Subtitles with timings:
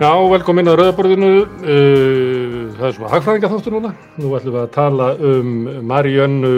[0.00, 1.26] Já, velkomin að Rauðaborðinu.
[1.60, 3.90] Uh, það er svona hagfræðingaþáttur núna.
[4.16, 5.50] Nú ætlum við að tala um
[5.90, 6.52] Mariannu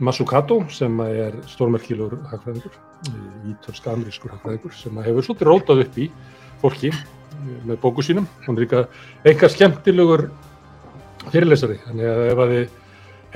[0.00, 2.80] Mazzucato sem er stórmerkilur hagfræðingur,
[3.52, 6.08] ítölsk-amerískur hagfræðingur sem hefur svolítið rótað upp í
[6.64, 6.94] fólki
[7.68, 8.30] með bóku sínum.
[8.46, 8.86] Hún er líka
[9.20, 10.30] eitthvað skemmtilegur
[11.28, 11.76] fyrirlesari.
[11.90, 12.76] Þannig að ef að þið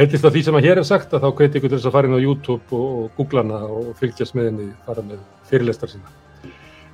[0.01, 1.99] heitist að því sem að hér er sagt að þá hveti ykkur til þess að
[2.01, 5.21] fara inn á YouTube og, og googla hana og fylgjast með henni fara með
[5.53, 6.23] fyrirlestar sína.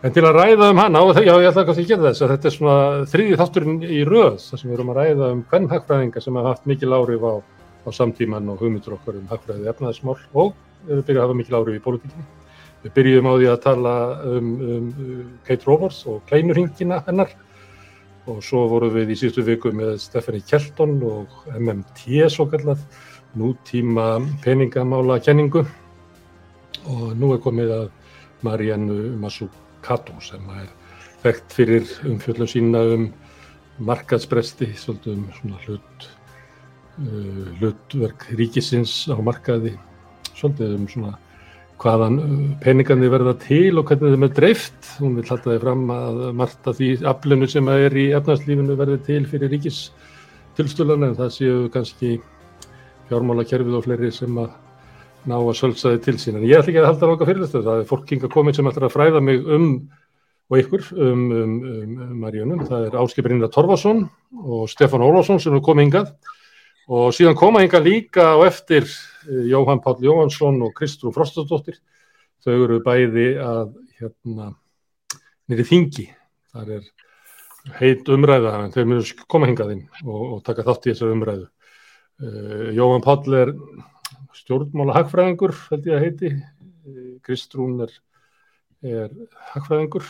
[0.02, 2.30] En til að ræða um hana, og já, ég ætla ekki að gera þess að
[2.32, 5.68] þetta er svona þriði þátturinn í röð þar sem við erum að ræða um hvern
[5.70, 7.34] hagfræðinga sem hafa haft mikil áhrif á,
[7.86, 10.56] á samtíman og hugmyndur okkar um hagfræðið efnaðismál og
[10.88, 12.26] við byrjað að hafa mikil áhrif í pólitíkinni.
[12.82, 13.94] Við byrjum á því að tala
[14.26, 17.30] um, um, um Kate Roberts og kleinurhingina hennar
[18.26, 22.82] og svo vorum við í síðustu viku með Stephanie Kelton og MMT svo kallað,
[23.38, 25.62] nútíma peningamála kenningu
[26.90, 27.86] og nú er komið að
[28.42, 28.98] Mariannu
[29.82, 30.68] Mazzucato sem er
[31.22, 33.08] þekkt fyrir umfjöldum sína um
[33.82, 36.06] markaðsbresti, svolítið um svona hlut,
[37.02, 39.74] uh, hlutverk ríkisins á markaði,
[40.36, 41.18] svolítið um svona
[41.82, 42.20] hvaðan
[42.62, 44.90] peningandi verða til og hvernig þeim er dreift.
[45.00, 49.00] Hún vil halda þið fram að margt af því aflunu sem er í efnarslífinu verði
[49.08, 52.20] til fyrir ríkistilstölan en það séu kannski
[53.08, 54.52] fjármálakerfið og fleiri sem að
[55.28, 56.38] ná að sölsa þið til sín.
[56.38, 57.66] En ég ætla ekki að halda langa fyrirlistöð.
[57.68, 59.66] Það er fólk hinga komin sem ætlar að fræða mig um
[60.52, 62.64] og ykkur um, um, um, um Marjónum.
[62.68, 64.04] Það er Áskiprinda Torfarsson
[64.42, 66.12] og Stefán Ólásson sem er komið hingað
[66.92, 68.88] og síðan koma hingað líka á eftir
[69.26, 71.78] Jóhann Páll Jóhansson og Kristrú Frostadóttir
[72.42, 74.50] þau eru bæði að hérna
[75.50, 76.08] nýri þingi
[76.52, 76.90] þar er
[77.78, 82.68] heit umræða en þau mjög koma hingaðinn og, og taka þátt í þessar umræðu uh,
[82.74, 83.54] Jóhann Páll er
[84.42, 86.32] stjórnmála hagfræðingur held ég að heiti
[87.22, 87.94] Kristrún er,
[88.82, 89.14] er
[89.54, 90.08] hagfræðingur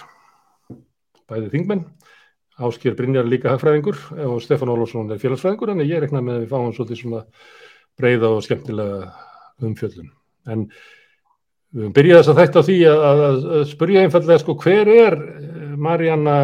[1.28, 1.86] bæði þingmenn
[2.62, 6.42] Ásker Brynjar líka hagfræðingur og Stefán Ólásson er félagsfræðingur en ég er ekki með að
[6.42, 7.22] við fáum svolítið svona
[7.98, 9.12] breyða og skemmtilega
[9.62, 10.10] umfjöldun.
[10.52, 10.66] En
[11.72, 14.92] við höfum byrjað þess að þetta á því að, að, að spyrja einfallega sko hver
[14.92, 15.18] er
[15.82, 16.36] Marianna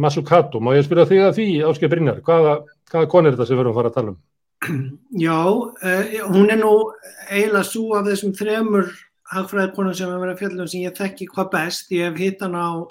[0.00, 0.60] Mazzucato?
[0.60, 2.58] Má ég spyrja því að því Ásker Brynjar, hvaða,
[2.92, 4.20] hvaða kon er þetta sem við erum að fara að tala um?
[5.24, 6.74] Já, uh, hún er nú
[7.28, 8.88] eiginlega svo af þessum þremur
[9.34, 11.92] hagfræðikonum sem við verðum að fjalla um sem ég þekki hvað best.
[11.92, 12.84] Ég hef hitt hann á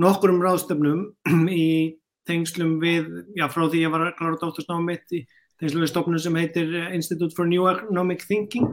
[0.00, 1.06] nokkurum ráðstöfnum
[1.50, 1.94] í
[2.28, 5.24] tengslum við, já frá því ég var að klára dóttursnáðum mitt í
[5.60, 8.70] tengslum við stofnum sem heitir Institute for New Economic Thinking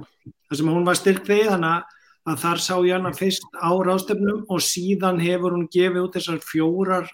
[0.48, 1.98] þar sem hún var styrkvegi þannig
[2.32, 6.40] að þar sá ég hana fyrst á ráðstöfnum og síðan hefur hún gefið út þessar
[6.46, 7.12] fjórar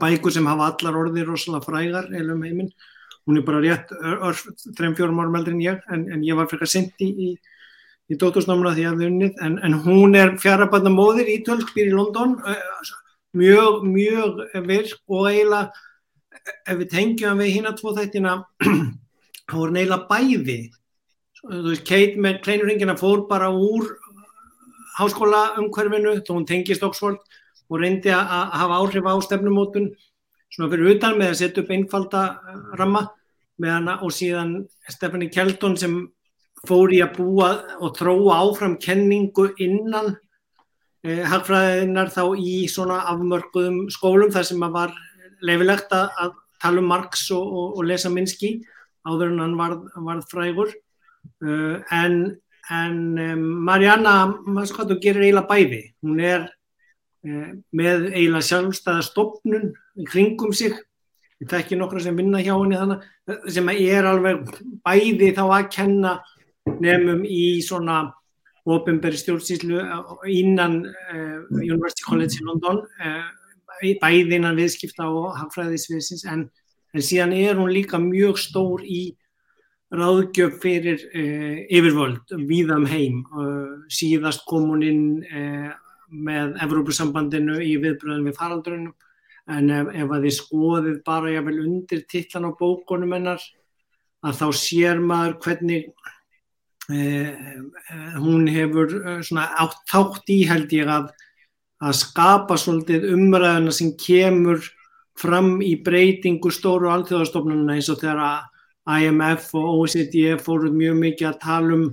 [0.00, 2.70] bækur sem hafa allar orðið rosalega frægar heilum heiminn.
[3.26, 3.90] Hún er bara rétt
[4.78, 7.56] þrejum fjórum árum eldri en ég en, en ég var að syndi í, í,
[8.12, 9.40] í dóttursnámuna því að þið unnið.
[9.42, 12.36] En, en hún er fjarabarna móðir í tölkbýr í London
[13.36, 15.72] mjög, mjög virk og eiginlega
[16.66, 18.36] ef við tengjum við hína tvo þættina
[19.48, 20.58] þá voru neila bæði.
[21.42, 23.90] Þú veist, Kate með kleinurringina fór bara úr
[24.96, 27.20] háskóla umhverfinu, þá hún tengist Oxford
[27.66, 29.90] og reyndi að hafa áhrif á stefnumótun,
[30.52, 32.22] svona fyrir utan með að setja upp einfalda
[32.78, 33.06] ramma
[33.62, 34.54] með hana og síðan
[34.88, 35.98] Stephanie Kelton sem
[36.66, 40.14] fór í að búa og þróa áfram kenningu innan
[41.04, 44.96] eh, hagfræðinar þá í svona afmörkuðum skólum þar sem að var
[45.44, 48.56] leifilegt að, að tala um Marx og, og, og lesa Minsky
[49.06, 50.74] áður en hann varð, varð frægur.
[51.42, 52.36] Uh, en,
[52.72, 54.14] en um, Marianna
[54.46, 55.80] Mazzucato gerir eiginlega bæði?
[56.02, 56.46] Hún er
[57.26, 59.72] með eiginlega sjálfstæða stopnun
[60.10, 60.76] kringum sig.
[61.40, 64.46] Ég þekki nokkra sem vinna hjá henni þannig sem er alveg
[64.86, 66.12] bæði þá að kenna
[66.80, 67.98] nefnum í svona
[68.66, 69.82] ofinberi stjórnsýslu
[70.32, 72.80] innan uh, University College í London
[74.00, 76.48] bæði innan viðskipta og hagfræðisviðsins en,
[76.94, 79.14] en síðan er hún líka mjög stór í
[79.94, 83.22] ráðgjöf fyrir eh, yfirvöld viðam heim.
[83.30, 85.70] Uh, síðast kom hún inn eh,
[86.10, 88.94] með Evrópusambandinu í viðbröðin við faraldrunum
[89.56, 93.42] en ef, ef að þið skoðið bara jáfnvel undir tillan á bókunum hennar
[94.26, 95.86] að þá sér maður hvernig
[96.90, 97.30] eh,
[98.18, 101.12] hún hefur svona átt þátt í held ég að
[101.84, 104.62] að skapa svolítið umræðina sem kemur
[105.16, 108.46] fram í breytingu stóru alþjóðastofnununa eins og þegar
[108.96, 111.86] IMF og OECD fóruð mjög mikið að tala um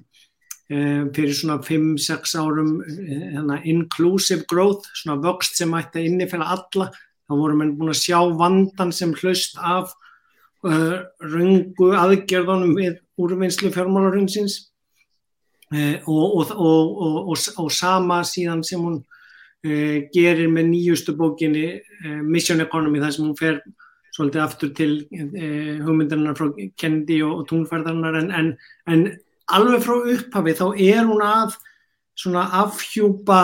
[0.70, 6.90] fyrir svona 5-6 árum eh, inclusive growth, svona vöxt sem ætti að innifæla alla,
[7.28, 9.94] þá vorum við búin að sjá vandan sem hlust af
[10.68, 14.58] uh, rungu aðgerðunum við úrvinnslu fjármálarunnsins
[15.74, 16.54] eh, og, og,
[17.32, 23.16] og, og sama síðan sem hún uh, gerir með nýjustu bókinni uh, Mission Economy þar
[23.16, 23.62] sem hún fer
[24.14, 26.50] svolítið aftur til uh, hugmyndarinnar frá
[26.80, 28.52] Kennedy og, túnferðarnar en, en,
[28.92, 29.08] en
[29.52, 31.58] alveg frá upphafi þá er hún að
[32.20, 33.42] svona afhjúpa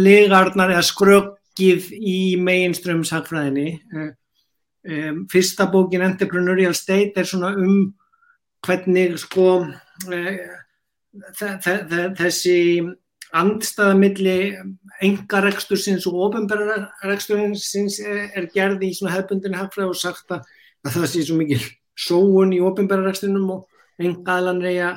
[0.00, 7.92] legarnar eða skröggið í mainströmshagfræðinni um, fyrsta bókin Entrepreneurial State er svona um
[8.64, 9.66] hvernig sko
[12.18, 12.58] þessi
[13.36, 14.36] andstaða milli
[15.04, 20.48] engarekstursins og ofinbærarekstursins er gerð í svona hefbundinni hagfræð og sagt að
[20.88, 21.60] það sé svo mikil
[22.00, 23.66] sóun í ofinbærareksturinnum og
[24.00, 24.90] engaðlan reyja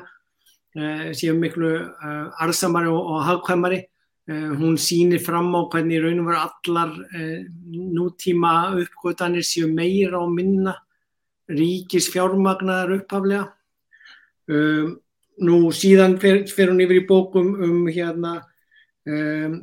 [1.14, 3.84] séu miklu uh, arðsamari og, og hagkvæmari.
[4.30, 6.94] Uh, hún sýnir fram á hvernig raunum var allar
[7.68, 10.78] nútíma uppgötanir séu meira og minna
[11.50, 13.52] ríkis fjármagnar upphaflega
[15.42, 18.36] Nú síðan fer, fer hún yfir í bókum um hérna
[19.10, 19.56] um,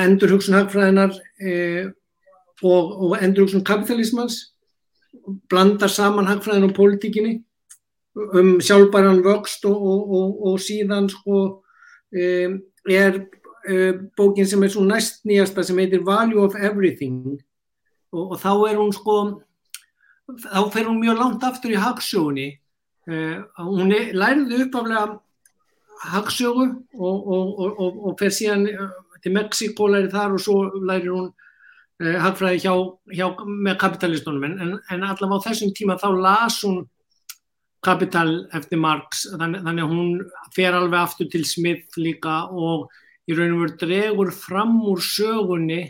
[0.00, 1.92] endurhugsun hagfræðinar um,
[2.66, 4.40] og, og endurhugsun kapitalismans,
[5.50, 7.36] blandar saman hagfræðin og pólitíkinni
[8.16, 9.86] um sjálfbæran vöxt og,
[10.18, 11.40] og, og síðan sko
[12.16, 13.26] um, er
[14.16, 17.34] bókin sem er svo næst nýjasta sem heitir Value of Everything.
[18.14, 19.16] Og þá er hún sko,
[20.46, 22.52] þá fer hún mjög langt aftur í hagsjóni
[23.06, 26.62] Uh, hún er, læriði uppaflega og,
[26.98, 28.88] og, og, og fer síðan uh,
[29.22, 30.56] til Mexiko læri þar og svo
[30.88, 32.72] læri hún uh, hagfræði hjá,
[33.14, 34.48] hjá með kapitalistunum.
[34.48, 36.82] En, en allavega á þessum tíma þá las hún
[37.86, 39.26] kapital eftir Marx.
[39.32, 42.90] Þannig, þannig að hún fer alveg aftur til Smith líka og
[43.26, 45.84] í raun og veru dregur fram úr sögunni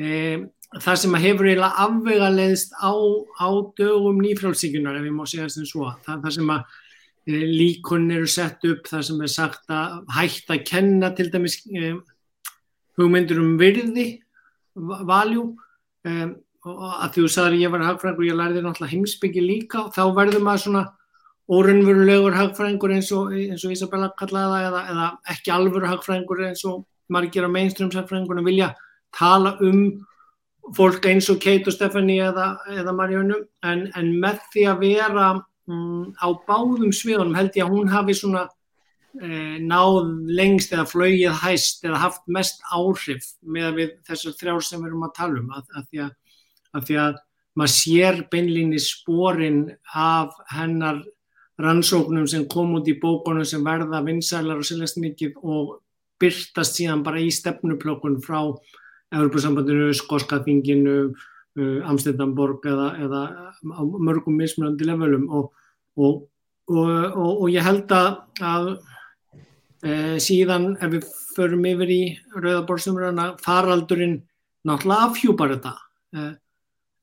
[0.00, 2.94] eða það sem hefur eiginlega afvega leiðist á,
[3.42, 5.88] á dögum nýfrálsíkunar ef ég má segja þess að svo.
[6.04, 6.76] Það, það sem að
[7.26, 11.58] e, líkun eru sett upp það sem er sagt að hægt að kenna til dæmis
[11.66, 11.90] e,
[13.00, 14.06] hugmyndur um virði
[14.76, 15.48] valjú
[16.06, 16.30] e,
[16.68, 19.94] og að því þú sagður ég var hagfræðingur og ég lærði náttúrulega heimsbyggi líka og
[19.96, 20.86] þá verður maður svona
[21.50, 26.62] órunverulegur hagfræðingur eins og, eins og Isabella kallaði það eða, eða ekki alvöru hagfræðingur eins
[26.68, 28.70] og margir á mainstreamshagfræðingunum vilja
[29.16, 29.82] tala um
[30.76, 35.28] fólk eins og Kate og Stephanie eða, eða Marjónu en, en með því að vera
[35.34, 38.44] mm, á báðum sviðunum held ég að hún hafi svona
[39.18, 44.82] e, náð lengst eða flögið hæst eða haft mest áhrif með við þessar þrjár sem
[44.82, 45.50] við erum að tala um.
[45.56, 46.06] Að, að, því,
[46.76, 47.22] að því að
[47.58, 51.02] maður sér beinlinni spórin af hennar
[51.60, 55.78] rannsóknum sem kom út í bókunum sem verða vinsælar og sérlega mikið og
[56.20, 58.40] byrtast síðan bara í stefnuplökun frá
[59.10, 60.96] Európa-sambandinu, Skoskaþinginu,
[61.58, 63.22] uh, Amsterdamborg eða, eða
[63.98, 65.26] mörgum mismunandi levelum.
[65.34, 65.50] Og,
[65.98, 66.28] og,
[66.70, 68.68] og, og ég held að, að
[69.82, 72.02] e, síðan ef við förum yfir í
[72.36, 74.20] Rauðaborgsumröðana faraldurinn
[74.68, 75.72] náttúrulega afhjúpar þetta
[76.14, 76.28] e,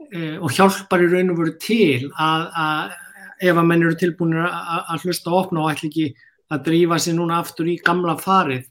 [0.07, 2.95] e, og hjálpar í raun og veru til að, að
[3.41, 6.07] ef að menn eru tilbúinir að hlusta og opna og ætla ekki
[6.53, 8.65] að drífa sér núna aftur í gamla farið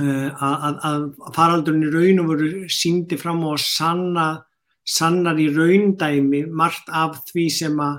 [0.00, 4.44] Eh, að, faraldurinn í raun og veru síndi fram og sanna,
[4.86, 7.98] sannar í raundæmi margt af því sem að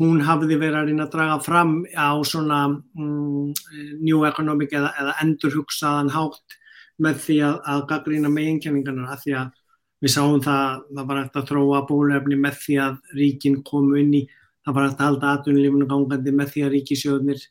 [0.00, 3.52] hún hafði verið að reyna að draga fram á svona mm,
[4.00, 6.56] new economic eða, eða endurhugsaðan hátt
[7.04, 9.54] með því að, að gaggrína meginkenningarnar að því að
[10.00, 14.14] við sáum það, það var eftir að þróa bólefni með því að ríkin komu inn
[14.22, 14.24] í,
[14.66, 17.44] það var eftir að halda atvinnulífunu gangandi með því að ríkisjóðnir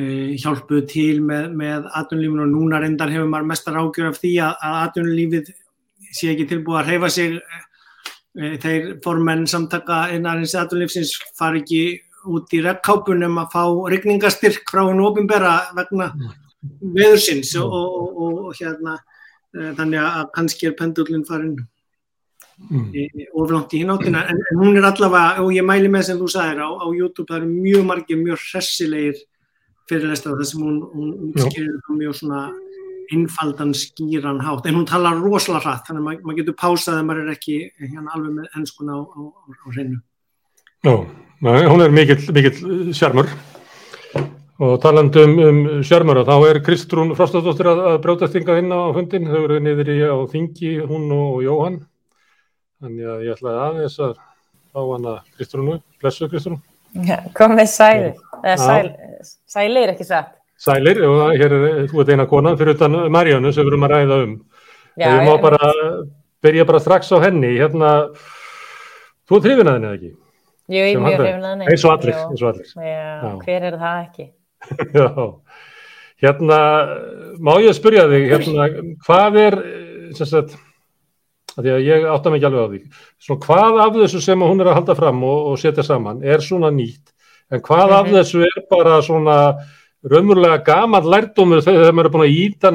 [0.00, 4.30] Uh, hjálpuð til með, með atvinnulífinu og núna reyndar hefur maður mestar ágjör af því
[4.40, 5.50] að, að atvinnulífið
[6.16, 7.34] sé ekki tilbúið að reyfa sig.
[8.32, 11.82] Uh, þeir formenn samtaka innarins atvinnulífsins far ekki
[12.32, 16.08] út í rekkápunum að fá regningastyrk frá hún ofinbera vegna
[16.80, 21.58] veðursins og, og, og, og hérna uh, þannig að kannski er pendullin farin
[22.70, 23.26] mm.
[23.42, 26.64] oflátt í hináttina en, en hún er allavega og ég mæli með sem þú sagðir
[26.64, 29.22] á, á YouTube það eru mjög margir mjög hressilegir
[29.90, 32.44] fyrirlestra þar sem hún, hún útskýrir mjög svona
[33.12, 34.66] innfaldan skýran hátt.
[34.66, 37.56] En hún talar rosalega hratt þannig að maður mað getur pásað ef maður er ekki
[37.80, 39.20] hérna alveg með ennskuna á, á,
[39.52, 39.98] á hreinu.
[40.82, 40.94] Já,
[41.72, 43.30] hún er mikill mikill sjarmur.
[44.62, 49.30] Og talandum um sjarmur þá er Kristrún Frostadóttir að, að brjótast yngað inn á hundin,
[49.30, 51.80] þau eru niður í á þingi, hún og Jóhann
[52.82, 54.12] þannig að ég ætlaði aðeins að
[54.72, 56.60] fá hana Kristrúnu, blessu Kristrún
[57.36, 58.10] Komið sæl,
[58.60, 58.88] sæl,
[59.48, 60.34] sælir ekki satt.
[60.60, 63.94] Sælir, og hér er þú ert eina konan fyrir utan Marjánu sem við erum að
[63.94, 64.34] ræða um.
[65.00, 65.70] Já, ég má bara,
[66.44, 67.94] byrja bara strax á henni, hérna,
[69.24, 70.12] þú er trefin að henni eða ekki?
[70.72, 71.70] Jú, ég er mjög trefin að henni.
[71.72, 72.74] Eins og allir, eins og allir.
[72.76, 74.28] Já, Já, hver er það ekki?
[75.00, 75.08] Já,
[76.22, 76.58] Hérna,
[77.42, 78.66] má ég að spyrja þig, hérna,
[79.08, 79.56] hvað er,
[80.14, 80.60] sem sagt, að
[81.60, 82.80] því að ég átta mig ekki alveg á því,
[83.20, 86.38] svona hvað af þessu sem hún er að halda fram og, og setja saman er
[86.40, 87.12] svona nýtt,
[87.52, 88.14] en hvað af Mhm.
[88.16, 89.38] þessu er bara svona
[90.02, 92.70] raunverulega gaman lærdómur þegar maður er búin að íta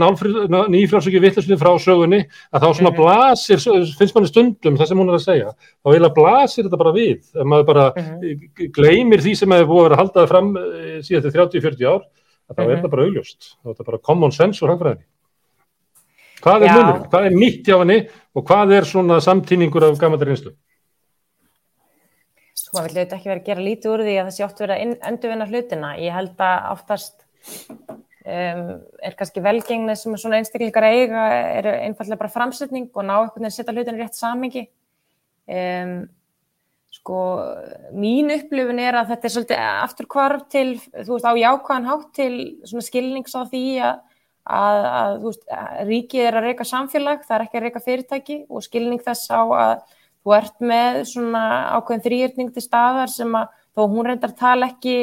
[0.71, 2.21] nýfrálsöki vittlisni frá sögunni,
[2.53, 2.97] að þá svona Mhm.
[3.01, 3.59] blasir,
[3.97, 5.51] finnst manni stundum það sem hún er að segja,
[5.83, 8.71] þá eiginlega blasir þetta bara við, ef maður bara Mhm.
[8.71, 10.53] gleymir því sem hefur búið að vera að halda það fram
[11.03, 12.01] síðan til 30-40 ár,
[12.49, 12.75] að þá er Mhm.
[12.81, 15.03] þetta bara augljóst, þá er þetta bara common sense og hagfræðinni.
[16.43, 17.03] Hvað er munur?
[17.11, 17.99] Hvað er nýtt hjá henni
[18.37, 20.53] og hvað er svona samtíningur af gammallar einslu?
[22.57, 24.75] Sko, vil auðvitað ekki vera að gera lítið úr því að það sé oft verið
[24.75, 25.91] að inn- endurvinna hlutina.
[26.01, 27.25] Ég held að oftast
[28.27, 28.67] um,
[29.07, 31.23] er kannski velgengni sem svona einstaklingar eiga
[31.61, 34.65] er einfallega bara framsetning og ná einhvern veginn að setja hlutina í rétt samingi.
[35.47, 35.95] Um,
[36.97, 37.21] sko,
[37.95, 40.67] mín upplifun er að þetta er svolítið aftur hvarf til,
[40.97, 42.33] þú veist, á jákvæðan hátt til
[42.67, 44.01] svona skilnings á því að,
[44.47, 45.45] að, að veist,
[45.87, 49.41] ríkið er að reyka samfélag, það er ekki að reyka fyrirtæki og skilning þess á
[49.43, 49.85] að
[50.23, 51.43] þú ert með svona
[51.77, 54.97] ákveðin þrýjörning til staðar sem að þó hún reyndar tala ekki,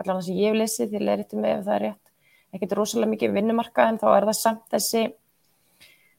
[0.00, 2.10] allavega sem ég hef lesið til eritum með ef það er rétt,
[2.56, 5.04] ekkert rosalega mikið um vinnumarkað en þá er það samt þessi,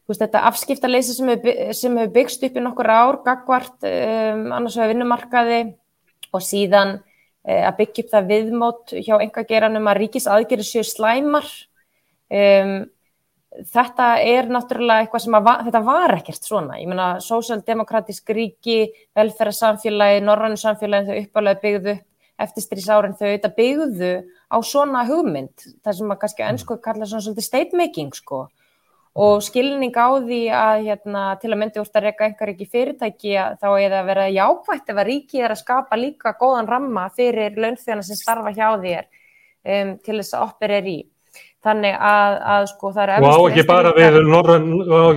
[0.07, 4.93] veist þetta afskiptaleysi sem hefur hefur byggst upp í nokkur ár, gagvart um, annars vegar
[4.93, 5.61] vinnumarkaði
[6.35, 11.49] og síðan uh, að byggja upp það viðmót hjá engageranum að ríkis aðgerið séu slæmar.
[12.27, 12.75] Um,
[13.73, 16.81] þetta er náttúrulega eitthvað sem að þetta var ekkert svona.
[16.81, 18.81] Ég meina, sósaldemokratísk ríki,
[19.17, 22.05] velferðarsamfélagi, norrannu samfélagi þau uppalega byggðu upp
[22.41, 24.11] eftir strísárin þau auðvitað byggðu
[24.53, 28.45] á svona hugmynd, það sem að kannski ennsku kalla svona svolítið state making sko
[29.17, 33.31] og skilning á því að hérna, til að myndi úr að reyka einhver ekki fyrirtæki
[33.33, 37.07] þá er það að vera jákvætt ef að ríki er að skapa líka góðan ramma
[37.17, 40.99] fyrir launþjóðana sem starfa hjá þér um, til þess að operer í.
[41.65, 43.63] Þannig að, að sko það er Og á ekki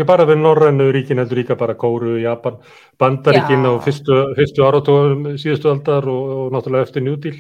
[0.09, 2.56] bara við við norrænu ríkin heldur líka bara Kóru, Japan,
[2.99, 7.37] Bandaríkin á fyrstu, fyrstu áratugum síðustu aldar og, og náttúrulega eftir New Deal.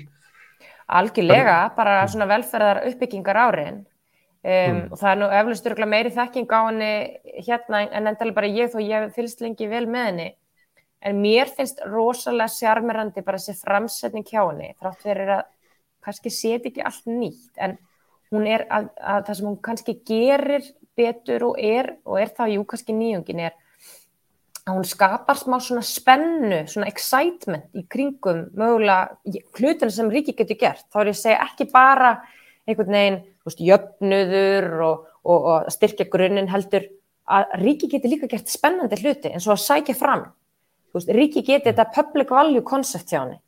[0.90, 3.80] Algjörlega, bara svona velferðar uppbyggingar árin.
[4.40, 4.84] Um, Mm.
[4.88, 6.92] og það er nú eflust örgulega meiri þekking á henni
[7.44, 10.28] hérna en endalega bara ég þó ég fylgst lengi vel með henni.
[11.02, 15.42] En mér finnst rosalega sjarmirandi bara þessi framsetning hjá henni þrátt verið að
[16.00, 17.52] kannski seti ekki allt nýtt.
[17.58, 17.76] En
[18.34, 20.68] hún er að, að það sem hún kannski gerir
[20.98, 23.56] betur og er og er það jú kannski nýjungin er
[24.68, 30.58] að hún skapar smá svona spennu, svona excitement í kringum mögulega hlutinu sem ríki getur
[30.60, 30.86] gert.
[30.92, 32.12] Þá er ég að segja ekki bara
[32.68, 36.86] einhvern veginn veist, jöfnuður og, og, og styrkja grunninn heldur
[37.30, 40.26] að ríki getur líka gert spennandi hluti eins og að sækja fram.
[40.94, 43.40] Veist, ríki getur þetta public value concept hjá henni.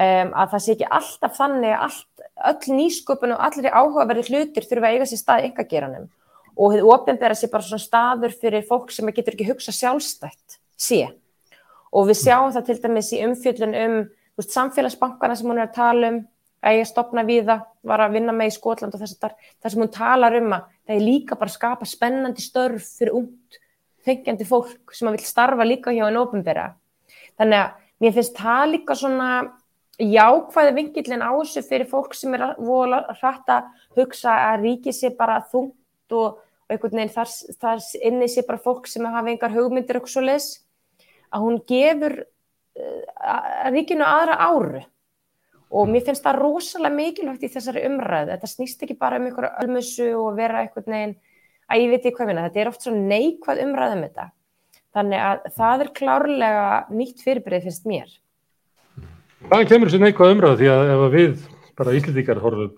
[0.00, 4.64] Um, að það sé ekki alltaf þannig að allt, öll nýsköpun og allir áhugaverði hlutir
[4.64, 6.06] þurfa að eiga sér stað í engageranum
[6.56, 11.02] og hefur ofinbæra sér bara svona staður fyrir fólk sem getur ekki hugsa sjálfstætt sé.
[11.92, 13.98] Og við sjáum það til dæmis í umfjöllun um
[14.40, 16.18] veist, samfélagsbankana sem hún er að tala um,
[16.64, 19.74] að ég stopna við það, var að vinna með í Skotland og þess að það
[19.74, 23.62] sem hún talar um að það er líka bara að skapa spennandi störf fyrir ungt,
[24.04, 26.70] fengjandi fólk sem að vil starfa líka hjá einn ofinbæra.
[27.40, 29.32] Þannig að mér finnst það líka svona
[30.00, 33.62] jákvæði vingillin á þessu fyrir fólk sem er að hrætta
[33.98, 36.38] hugsa að ríki sé bara þungt og
[36.70, 40.48] einhvern veginn þar, þar inni sé bara fólk sem hafa engar hugmyndir og svo leis
[41.30, 44.84] að hún gefur uh, ríkinu aðra áru.
[45.70, 48.32] Og mér finnst það rosalega mikilvægt í þessari umræðu.
[48.32, 51.14] Þetta snýst ekki bara um einhverju ölmusu og vera einhvern veginn
[51.70, 54.24] að ég veit ekki hvað minna, þetta er oft svo neikvæð umræð um þetta.
[54.96, 58.16] Þannig að það er klárlega nýtt fyrirbreið finnst mér
[59.48, 61.44] Hvaðan kemur þessi neikvæð umræð því að ef að við
[61.80, 62.72] bara íslendingar horfum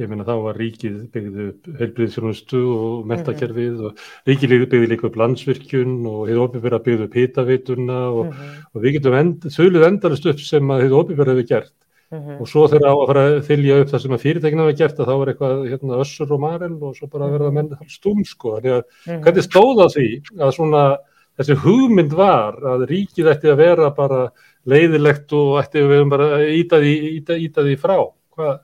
[0.00, 5.18] ég meina þá var ríkið byggðið upp heilbriðsjónustu og mentakerfið og ríkið byggði líka upp
[5.20, 8.64] landsvirkjun og hefur ofið að byggða upp hitaveituna og, mm -hmm.
[8.72, 11.74] og við getum end, þauðluð endalist upp sem að hefur ofið hefur gert
[12.12, 12.40] mm -hmm.
[12.40, 14.98] og svo þegar á að fara að þylja upp það sem að fyrirtækina hefur gert
[14.98, 18.56] að þá er eitthvað hérna, össur og marel og svo bara verða menn stúm sko,
[18.56, 19.22] að mm -hmm.
[19.22, 20.08] hvernig stóða því
[20.40, 20.96] að svona
[21.38, 24.30] þessi hugmynd var að ríkið ætti að vera bara
[24.68, 27.96] leiðilegt og ætti að vera bara íta því, íta, íta því frá
[28.36, 28.60] hvað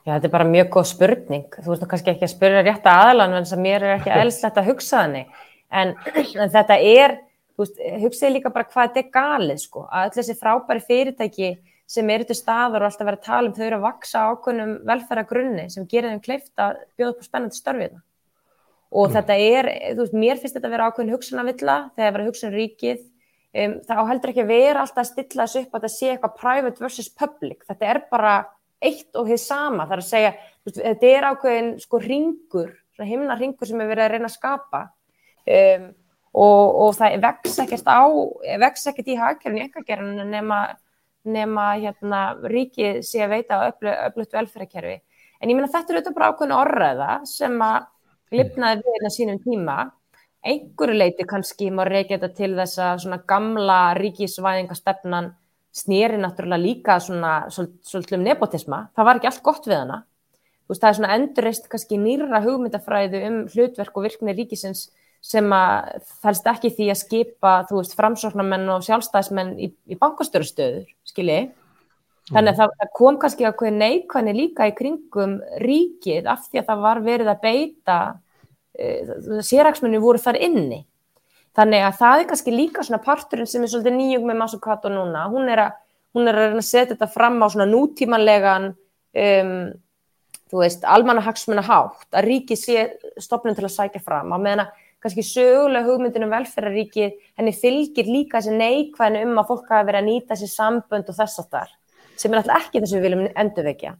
[0.00, 1.56] Já, þetta er bara mjög góð spurning.
[1.60, 4.12] Þú veist nú kannski ekki að spyrja rétt að aðlan en sem mér er ekki
[4.16, 5.42] eðlislegt að hugsa þannig.
[5.70, 7.16] En, en þetta er,
[7.52, 9.84] þú veist, hugsaði líka bara hvað þetta er galið, sko.
[9.86, 11.50] Að öll þessi frábæri fyrirtæki
[11.90, 14.74] sem eru til staður og alltaf verið að tala um þau eru að vaksa ákveðnum
[14.88, 18.02] velferðargrunni sem gerir þeim kleift að bjóða upp á spennandi störfiðna.
[18.90, 19.14] Og mm.
[19.16, 23.02] þetta er, þú veist, mér finnst þetta að vera ákveðin hugsunavilla þegar verið hugsun ríkið.
[23.50, 26.36] Um, það heldur ekki að vera alltaf að stilla þessu upp að þetta sé eitthvað
[26.38, 27.64] private versus public.
[27.66, 28.34] Þetta er bara
[28.80, 30.30] eitt og þið sama, það er að segja
[30.76, 34.80] þetta er ákveðin sko ringur, himna ringur sem er verið að reyna að skapa
[35.48, 35.86] um,
[36.36, 38.02] og, og það vex ekkert á,
[38.64, 40.60] vex ekkert í hagkerfinu ekkagerðinu nema,
[41.28, 42.22] nema hérna,
[42.54, 44.98] ríkið sé að veita öflugt velferðarkerfi.
[45.40, 47.88] En ég minna þetta er auðvitað bara ákveðin orðaða sem að
[48.36, 49.78] lifnaði við þetta sínum tíma
[50.40, 55.34] einhverju leiti kannski má reykja þetta til þess að svona gamla ríkisvæðingastefnan
[55.76, 60.00] snýri náttúrulega líka svona svolítið um nepotisma, það var ekki allt gott við hana.
[60.64, 64.88] Þú veist það er svona endurreist kannski nýra hugmyndafræðu um hlutverk og virkni ríkisins
[65.20, 70.86] sem að fælst ekki því að skipa þú veist framsóknarmenn og sjálfstæðismenn í, í bankastörustöður,
[71.04, 71.40] skilji.
[72.30, 76.84] Þannig að það kom kannski að neikvæðni líka í kringum ríkið af því að það
[76.86, 77.98] var verið að beita
[78.78, 80.84] uh, séraksmenni voru þar inni
[81.58, 85.24] Þannig að það er kannski líka svona parturinn sem er svolítið nýjum með Masukato núna.
[85.32, 85.78] Hún er að,
[86.14, 88.68] hún er að setja þetta fram á svona nútímanlegan,
[89.24, 89.56] um,
[90.50, 92.86] þú veist, almannahagsmuna hátt, að ríki sé
[93.22, 94.30] stopnum til að sækja fram.
[94.34, 97.10] Að meðan að kannski sögulega hugmyndunum velferðaríki,
[97.40, 101.18] henni fylgir líka þessi neikvæðinu um að fólk hafa verið að nýta þessi sambönd og
[101.18, 101.74] þess að þar,
[102.20, 103.94] sem er alltaf ekki þess að við viljum endurvekja.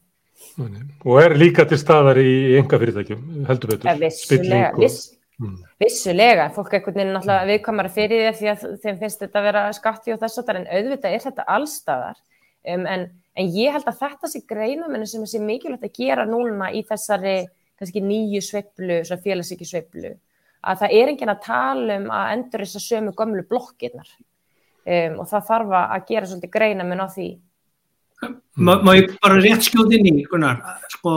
[0.61, 4.01] Og er líka til staðar í enga fyrirtækjum, heldur betur.
[4.01, 5.11] Vissulega, viss.
[5.41, 5.57] Mm.
[5.81, 9.63] Vissulega, fólk er einhvern veginn náttúrulega viðkamara fyrir því að þeim finnst þetta að vera
[9.73, 12.19] skatti og þess að það en auðvitað er þetta allstaðar
[12.75, 13.07] um, en,
[13.41, 17.37] en ég held að þetta sé greinamennu sem er mikilvægt að gera núna í þessari
[17.81, 20.13] kannski nýju sveiplu, félagsíki sveiplu
[20.61, 25.23] að það er enginn að tala um að endur þess að sömu gömlu blokkirnar um,
[25.23, 27.31] og það þarf að gera svolítið greinamenn á því
[28.61, 30.59] Má, má ég bara rétt skjóð inn í, Gunnar,
[30.93, 31.15] sko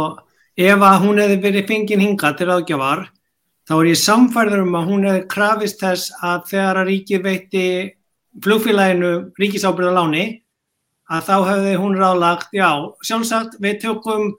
[0.55, 3.07] ef að hún hefði verið fengin hinga til ágjafar
[3.67, 7.65] þá er ég samfærður um að hún hefði krafist þess að þegar að ríkið veitti
[8.43, 10.25] flugfélaginu ríkisábyrðaláni
[11.13, 12.69] að þá hefði hún ráðlagt, já,
[13.03, 14.33] sjálfsagt við tökum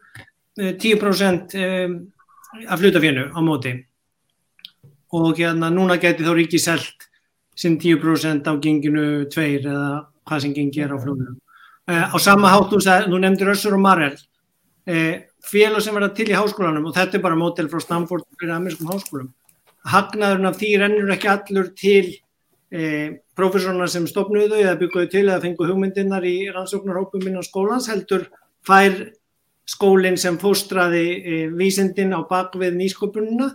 [0.56, 3.74] 10% eh, eh, af hlutafjönu á móti
[5.14, 7.08] og hérna núna geti þá ríkið selt
[7.54, 9.78] sem 10% á genginu 2 eða
[10.24, 11.43] hvað sem gengir á flugfélaginu.
[11.84, 14.16] Eh, á sama hátu, þú nefndir Össur og Marell,
[15.44, 18.88] félag sem verða til í háskólanum og þetta er bara mótel frá Stanford fyrir amerískum
[18.92, 19.32] háskólum.
[19.84, 22.14] Hagnaðurinn af því rennur ekki allur til
[22.72, 28.26] eh, profesorna sem stopnuðu eða byggjuðu til eða fengu hugmyndirnar í rannsóknarhópum innan skólans heldur
[28.64, 28.96] fær
[29.68, 33.50] skólinn sem fóstraði eh, vísindin á bakvið nýsköpununa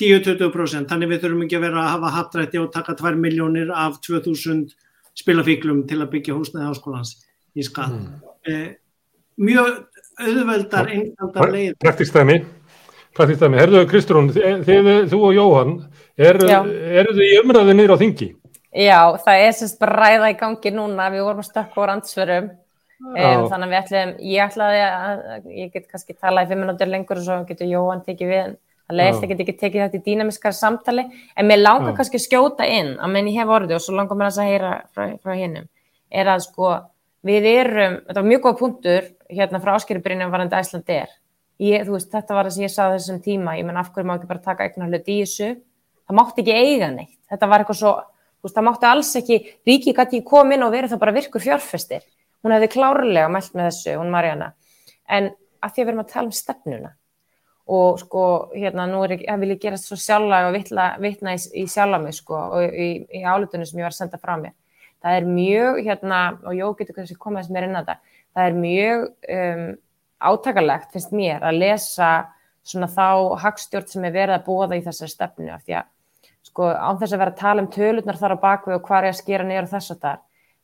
[0.00, 3.98] 10-20% þannig við þurfum ekki að vera að hafa hattrætti og taka 2 miljónir af
[4.04, 4.68] 2000
[5.16, 7.16] spilafíklum til að byggja húsnaði háskólans
[7.56, 8.10] í skatt mm.
[8.50, 8.66] eh,
[9.40, 9.70] mjög
[10.20, 11.76] auðveldar einfaldar leið.
[11.80, 12.40] Praktísk dæmi.
[13.20, 15.72] Herðu Kristrún, þú og Jóhann,
[16.20, 18.28] eru er þið í umræðu nýra á þingi?
[18.70, 22.52] Já, það er semst bara ræða í gangi núna, við vorum stökk á randsverum,
[23.02, 23.16] um,
[23.50, 27.18] þannig að við ætlum, ég ætlaði að, ég get kannski tala í fimm minútur lengur
[27.18, 28.54] og svo getur Jóhann tekið við,
[28.86, 31.96] það leiðist ekki ekki tekið þetta í dýnamiskar samtali, en mér langar Já.
[31.98, 35.10] kannski skjóta inn, að menn ég hef orðið og svo langar mér að heyra frá,
[35.18, 35.66] frá hinnum,
[36.14, 36.76] er að sko,
[37.26, 41.10] við erum, þetta var mjög góð punktur hérna frá áskýribrinjum varandi Æsland er
[41.60, 43.56] ég, þú veist, þetta var það sem ég saði þessum tíma.
[43.58, 45.50] Ég menn af hverju má ekki bara taka eignar hlut í þessu?
[46.08, 47.18] Það mátti ekki eiga neitt.
[47.28, 47.92] Þetta var eitthvað svo,
[48.40, 49.36] þú veist, það mátti alls ekki
[49.68, 52.02] ríki gæti koma inn og verið það bara virkur fjárfestir,
[52.40, 54.54] hún hefði klárlega mælt með þessu, hún Marjana
[55.10, 55.30] en
[55.60, 56.92] að því að við erum að tala um stefnuna
[57.70, 58.22] og sko,
[58.54, 60.50] hérna, nú er ég vil ég gera svo sjálflega
[65.04, 67.96] það er mjög, hérna, og Jó getur kannski komað sem er inn á þetta,
[68.36, 69.64] það er mjög um,
[70.30, 72.10] átakalegt, finnst mér, að lesa
[72.66, 75.88] svona þá hagstjórn sem er verið að bóða í þessari stefnu, af því að
[76.50, 79.12] sko án þess að vera að tala um tölurnar þar á bakvið og hvað er
[79.12, 80.20] að skera og þess að þar,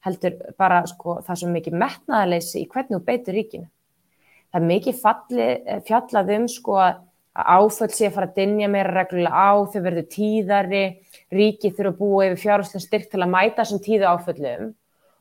[0.07, 3.69] heldur bara sko það sem mikið metnaðaleysi í hvernig þú beitur ríkinu.
[4.53, 5.49] Það er mikið falli,
[5.87, 7.03] fjallað um sko að
[7.37, 10.85] áföll sé að fara að dinja meira reglulega á, þau verður tíðari,
[11.33, 14.69] ríki þurfa að búa yfir fjárháslega styrk til að mæta þessum tíðu áföllum.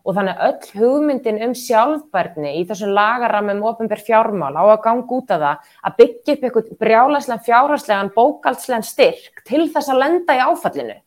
[0.05, 5.17] Og þannig að öll hugmyndin um sjálfbærni í þessum lagaramum ofinber fjármál á að ganga
[5.17, 10.37] út af það að byggja upp eitthvað brjálæslega fjárháslegan bókaldslegan styrk til þess að lenda
[10.37, 10.99] í áfallinu.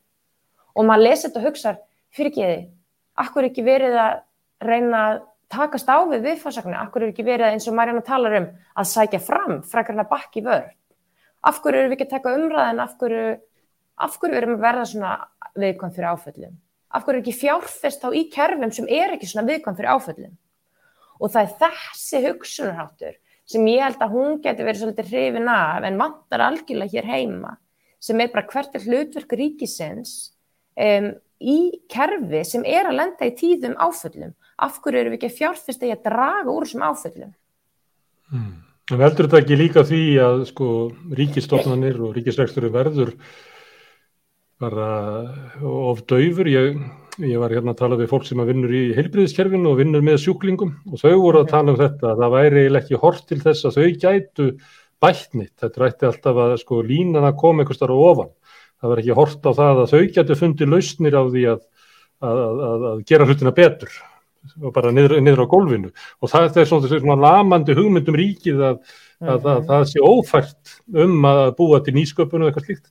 [0.75, 1.75] Og maður lesi þetta og hugsa
[2.11, 2.67] fyrir ekki þið,
[3.23, 4.19] akkur ekki verið að
[4.67, 8.51] reyna að takast á við viðfársakna, akkur er ekki verið eins og Marjana talar um
[8.75, 10.75] að sækja fram frækar hann að bakki vörð
[11.47, 13.27] af hverju erum við ekki að taka umræðin af hverju,
[14.05, 15.13] af hverju erum við að verða svona
[15.59, 16.59] viðkvæm fyrir áföllum?
[16.89, 20.35] Af hverju er ekki fjárfest þá í kerfum sem er ekki svona viðkvæm fyrir áföllum?
[21.19, 23.17] Og það er þessi hugsunarháttur
[23.49, 27.57] sem ég held að hún getur verið svolítið hrifin af en vantar algjörlega hér heima
[27.99, 30.13] sem er bara hvert er hlutverk ríkisins
[30.79, 31.59] um, í
[31.91, 34.35] kerfi sem er að lenda í tíðum áföllum.
[34.59, 37.35] Af hverju eru við ekki fjárfest að ég draga úr þessum áföllum?
[38.31, 38.57] Hmm.
[38.89, 40.69] Veldur þetta ekki líka því að sko
[41.19, 43.13] ríkistofnanir og ríkisreksturinn verður
[44.59, 44.89] bara
[45.63, 46.49] of döfur.
[46.51, 46.81] Ég,
[47.23, 50.21] ég var hérna að tala við fólk sem að vinnur í heilbriðiskerfinu og vinnur með
[50.25, 52.17] sjúklingum og þau voru að tala um þetta.
[52.19, 54.51] Það væri ekki hort til þess að þau gætu
[55.03, 55.55] bætnitt.
[55.63, 58.31] Þetta rætti alltaf að sko línan að koma einhvers þar á ofan.
[58.79, 61.67] Það var ekki hort á það að þau gætu fundið lausnir á því að,
[62.23, 63.99] að, að, að gera hlutina betur
[64.63, 68.79] og bara niður, niður á gólfinu og það er svona, svona lamandi hugmyndum ríkið að,
[69.21, 72.87] að, að, að það sé ófært um að búa til nýsköpun og eitthvað slíkt.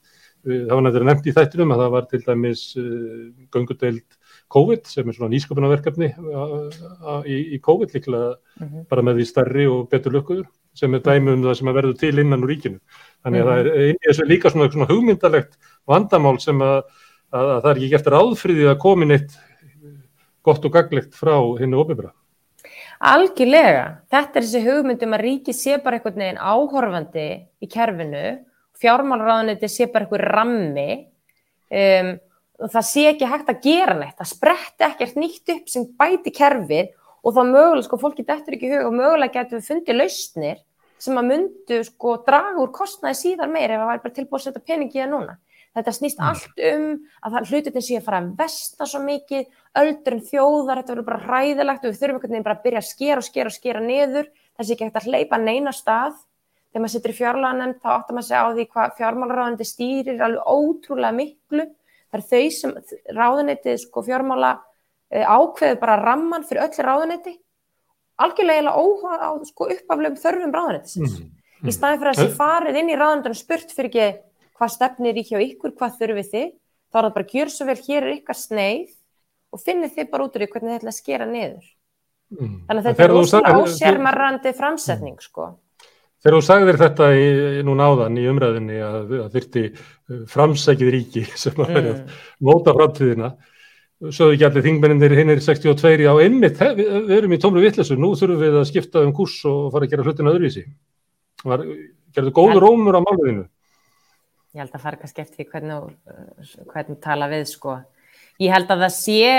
[0.47, 4.17] Það var nættir nefnt í þættinum að það var til dæmis uh, göngudeild
[4.53, 6.07] COVID sem er svona nýsköpunarverkefni
[7.27, 8.85] í, í COVID líklega uh -huh.
[8.87, 10.45] bara með því starri og betur lökuður
[10.77, 12.79] sem er dæmi um það sem að verður til innan úr ríkinu.
[13.25, 16.77] Þannig að það er eins og líka svona, svona hugmyndalegt vandamál sem að,
[17.33, 19.35] að það er ekki eftir áðfriðið að komin eitt
[20.47, 22.13] gott og gaglegt frá hennu ofibra.
[22.97, 24.01] Algjörlega.
[24.09, 27.27] Þetta er þessi hugmyndum að ríki sé bara einhvern veginn áhorfandi
[27.61, 28.23] í kerfinu,
[28.81, 30.89] fjármálraðaniti sé bara einhver rammi
[31.71, 32.13] um,
[32.57, 36.33] og það sé ekki hægt að gera neitt, það spretti ekkert nýtt upp sem bæti
[36.33, 40.63] kerfið og þá mögulega, sko, fólki dettur ekki hug og mögulega getur við fundið lausnir
[40.97, 44.47] sem að myndu, sko, draga úr kostnaði síðar meir ef það væri bara tilbúið að
[44.47, 45.35] setja peningi í það núna.
[45.77, 46.29] Þetta snýst mm.
[46.31, 46.85] allt um
[47.27, 49.43] að hlutin sé að fara að vesta svo mikið,
[49.77, 52.87] öldurinn þjóðar, þetta verður bara hræðilegt og við þurfum einhvern veginn bara að byrja að
[52.87, 54.31] skera og skera og skera niður.
[54.57, 56.17] Það sé ekki hægt að hleypa neina stað.
[56.71, 60.51] Þegar maður sittur í fjárláðanemnd þá áttar maður sig á því hvað fjármálaráðandi stýrir alveg
[60.51, 61.65] ótrúlega miklu.
[62.07, 62.73] Það er þau sem
[63.17, 64.51] ráðunetið sko, fjármála
[65.11, 67.33] eh, ákveður bara ramman fyrir öll ráðuneti.
[68.17, 71.17] Algjörlega óhuga á sko, uppaflegum þörfum ráðunetisins.
[71.21, 71.33] Mm.
[71.57, 71.69] Mm.
[71.69, 74.07] Í staðin fyrir að þessi farið inn í ráðundan spurt fyrir ekki
[74.57, 76.51] hvað stefnir í hjá ykkur, hvað þurfið þið,
[76.91, 78.93] þá er það bara gjör svo vel, hér er ykkar sneið
[79.53, 81.67] og finnir þið bara út úr því hvernig þið ætla að skera niður.
[82.33, 82.55] Mm.
[82.67, 85.49] Þannig að þetta er óslega ásérmarrandi framsetning, sko.
[86.27, 87.27] Þegar þú sagðir þetta í,
[87.63, 92.15] núna áðan í umræðinni að, að þyrti uh, framsækið ríki sem að verða mm.
[92.43, 93.29] móta framtíðina,
[94.09, 97.95] sögðu ekki allir þingmenninir hinn er 62 á einmitt, við, við erum í tómlu vittlesu,
[97.95, 100.65] nú þurfum við að skipta um kurs og fara að gera hlutin öðruvísi.
[101.47, 103.45] Gerðu góður rómur á máluðinu?
[104.51, 107.77] ég held að fara kannski eftir hvernig, uh, hvernig tala við sko.
[108.43, 109.31] Ég held að það sé,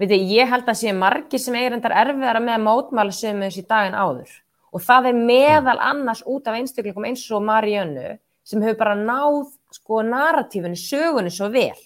[0.00, 3.44] veit ég, ég held að sé margi sem eigir endar erfiðara með að mótmála sem
[3.44, 4.32] þessi daginn áður
[4.72, 9.52] og það er meðal annars út af einstakleikum eins og Mariannu sem hefur bara náð
[9.72, 11.76] sko narratífunni, sögunni svo vel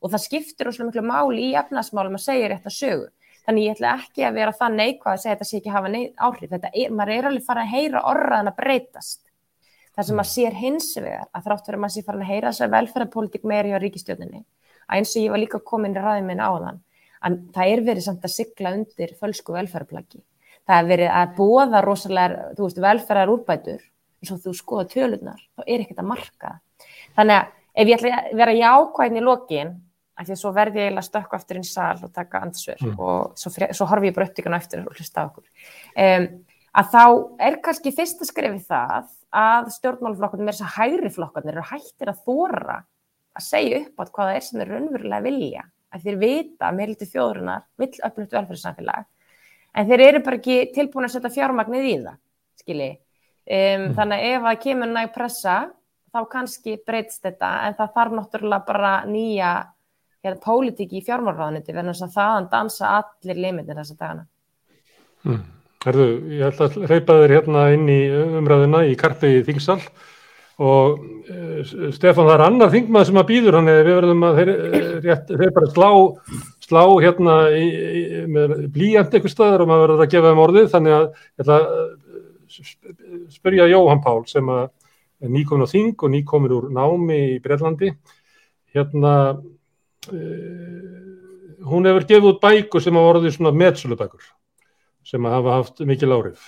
[0.00, 3.08] og það skiptir óslulega miklu máli í efnasmálum að segja rétt að sögu.
[3.44, 5.90] Þannig ég ætla ekki að vera það neikvað að segja þetta sé ekki hafa
[6.28, 6.52] áhrif.
[6.54, 9.20] Þetta er, maður er alveg farið að heyra orðaðan að breytast
[10.00, 12.50] Það sem maður sér hins vegar að þrátt fyrir að maður sé farin að heyra
[12.52, 14.38] þessar velferðarpolítik meiri á ríkistjóninni
[14.86, 16.78] að eins og ég var líka komin í ræðin minn áðan
[17.20, 20.22] að það er verið samt að sigla undir fölsku velferðarplagi.
[20.70, 23.80] Það er verið að bóða rosalega, þú veist, velferðar úrbætur
[24.20, 26.50] eins og þú skoða tölunar, þá er ekkert að marka.
[27.16, 27.48] Þannig að
[27.80, 29.72] ef ég ætla að vera jákvæðin í lokin,
[30.20, 32.98] af því að svo verði ég eiginlega stökku eftir einn sal og taka ansvör mm.
[33.00, 35.46] og svo, svo horfi ég bara upptíkanu eftir og hlusta á okkur.
[35.96, 36.26] Um,
[36.76, 37.04] að þá
[37.48, 39.08] er kannski fyrsta skrifið það
[39.40, 42.76] að stjórnmálaflokkarnir með þess að hægri flokkarnir eru hættir að þóra
[43.38, 46.78] að segja upp átt hvað það er sem þeir raunverulega vilja að þeir vita að
[46.78, 49.08] meðliti þjóðurinnar vill öflugt velferðarsamfélag
[49.74, 52.16] en þeir eru bara ekki tilbúin að setja fjármagnið í það
[52.62, 53.92] skilji um, mm.
[53.98, 55.58] þannig að ef það kemur næg pressa
[56.10, 59.52] þá kannski breytst þetta en það þarf náttúrulega bara nýja
[60.24, 64.26] hérna, pólitíki í fjármálraðaniti verðan þess að þaðan dansa allir limitnir þessa dagana
[65.26, 65.42] mm.
[65.80, 66.06] Herðu,
[66.36, 69.78] ég ætla að hreipa þér hérna inn í umræðuna í Karpi Þingsal
[70.60, 71.60] og uh,
[71.94, 75.70] Stefan það er annar þingmað sem að býður hann eða við verðum að hreipa að
[75.72, 75.88] slá,
[76.70, 80.70] slá hérna í, í, með blíjandi eitthvað staðar og maður verður að gefa þeim orðið
[80.74, 84.68] þannig að ég ætla að eh, spyrja Jóhann Pál sem að
[85.28, 87.92] nýkomin á Þing og nýkomin úr námi í Brellandi
[88.74, 91.00] hérna uh,
[91.66, 94.26] hún hefur gefið út bækur sem að orðið svona meðsölubækur
[95.06, 96.40] sem hafa haft mikil árið.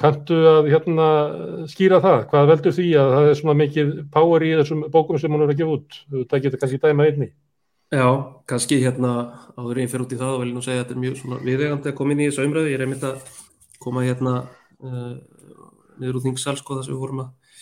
[0.00, 1.08] Kantu að hérna,
[1.70, 2.24] skýra það?
[2.32, 5.52] Hvað veldur því að það er svona mikil power í þessum bókum sem hún er
[5.52, 5.98] að gefa út?
[6.32, 7.28] Það getur kannski dæma einni.
[7.94, 8.06] Já,
[8.50, 9.10] kannski hérna
[9.54, 11.90] áður einn fyrir út í það og vil nú segja að þetta er mjög viðegandi
[11.90, 12.70] að koma inn í þessu umröðu.
[12.72, 13.28] Ég er einmitt að
[13.84, 14.32] koma hérna
[14.82, 15.12] uh,
[16.00, 17.60] niður úr þingsal sko þess að við vorum að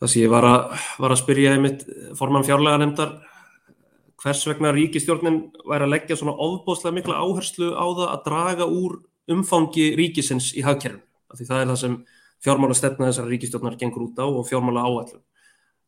[0.00, 1.84] það sem ég var að, var að spyrja einmitt
[2.16, 3.12] forman fjárlega nefndar
[4.24, 8.98] hvers vegna ríkistjórnin væri að leggja svona ofbóðslega mikla áherslu á það að draga úr
[9.36, 11.04] umfangi ríkisins í hagkerfum.
[11.36, 12.00] Því það er það sem
[12.40, 15.20] fjármála stefna þessar ríkistjórnar gengur út á og fjármála áallum.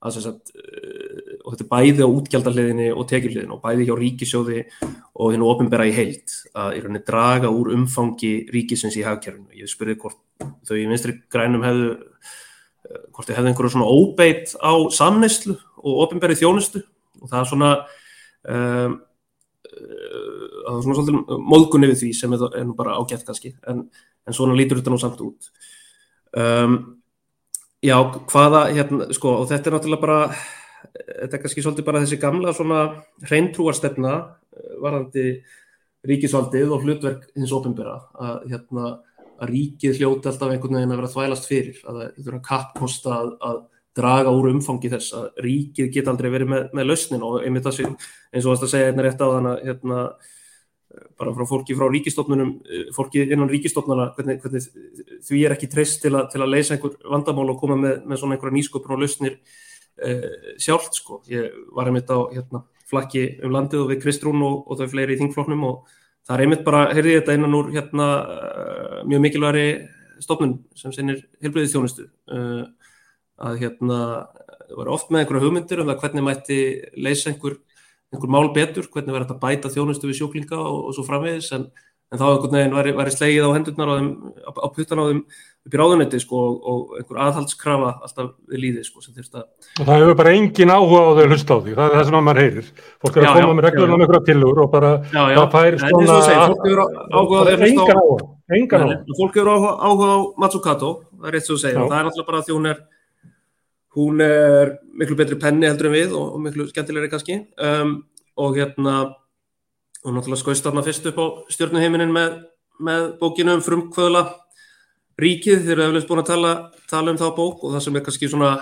[0.03, 5.35] Að, uh, og þetta er bæði á útgjaldaliðinni og tekjuliðinni og bæði hjá ríkisjóði og
[5.35, 9.51] hinn ofinbera í heild að í rauninni draga úr umfangi ríkisins í hagkerfinu.
[9.59, 10.21] Ég spurði hvort
[10.69, 16.05] þau í vinstri grænum hefðu eh, hvort þau hefðu einhverju svona óbeitt á samneyslu og
[16.07, 16.85] ofinberi þjónustu
[17.23, 17.73] og það er svona
[18.47, 18.97] um,
[19.73, 23.87] það er svona svolítið móðgunni við því sem er, er nú bara ágætt kannski en,
[24.27, 25.49] en svona lítur þetta nú samt út
[26.39, 26.77] um,
[27.83, 27.97] já,
[28.31, 30.19] hvaða hérna, sko, og þetta er náttúrulega bara
[30.93, 32.83] þetta er kannski svolítið bara þessi gamla svona
[33.29, 35.27] hreintrúarstefna eh, varðandi
[36.09, 38.89] ríkisvaldið og hlutverk hins ofinbera að hérna
[39.43, 43.15] að ríkið hljóti alltaf einhvern veginn að vera þvælast fyrir að það er að kappkosta
[43.15, 43.63] að, að
[43.99, 47.79] draga úr umfangi þess að ríkið geta aldrei verið með, með lausnin og einmitt það
[47.79, 47.97] sem
[48.33, 50.05] eins og það segja hérna rétt á þann að hérna,
[51.21, 52.55] bara frá fólki frá ríkistofnunum
[52.97, 57.51] fólki innan ríkistofnuna hvernig, hvernig því er ekki treyst til, til að leysa einhver vandamál
[57.53, 59.39] og koma með, með svona einhverja nýsköpun og lausnir
[60.01, 61.23] eh, sjálft sko.
[61.31, 65.17] Ég var einmitt á hérna, flakki um landið og við Kristrún og, og þau fleiri
[65.17, 65.91] í þingfloknum og
[66.27, 68.07] það er einmitt bara, heyrði þetta innan úr hérna,
[69.11, 69.67] mjög mikilværi
[70.23, 72.65] stofnun sem sinnir helbriðistjónustu uh,
[73.43, 74.01] að hérna,
[74.69, 76.59] það var oft með einhverja hugmyndir um það hvernig mætti
[76.95, 77.57] leysa einhver,
[78.13, 81.67] einhver mál betur, hvernig verður þetta bæta þjónustu við sjóklinga og, og svo framvegis en,
[82.13, 84.11] en þá einhvern veginn væri, væri slegið á hendurnar á, þeim,
[84.45, 85.21] á, á puttan á þeim
[85.63, 89.45] upp í ráðunetti sko, og, og einhver aðhaldskrafa alltaf við líði sko, að...
[89.81, 91.75] og það hefur bara engin áhuga á þau að hlusta á því.
[91.79, 92.71] Það er það sem að maður heyrir.
[93.05, 95.47] Fólk er að já, koma já, með reglum um einhverja tilur og bara já, það
[95.55, 98.05] fær svona fólk hefur áhuga á því að hlusta á
[99.21, 100.91] fólk hefur áhuga á Matsukato
[101.23, 102.83] það er rétt sem þú segir, það er alltaf bara því hún er
[103.93, 107.39] hún er miklu betri penni heldur en við og, og miklu skemmtilegri kannski.
[107.61, 108.01] Um,
[108.41, 109.13] og hérna
[110.03, 112.39] og náttúrulega skoist þarna fyrst upp á stjórnuheiminin með,
[112.83, 114.23] með bókinu um frumkvöðla.
[115.23, 116.53] Ríkið, þeir eru eflust búin að tala,
[116.91, 118.55] tala um þá bók og það sem er kannski svona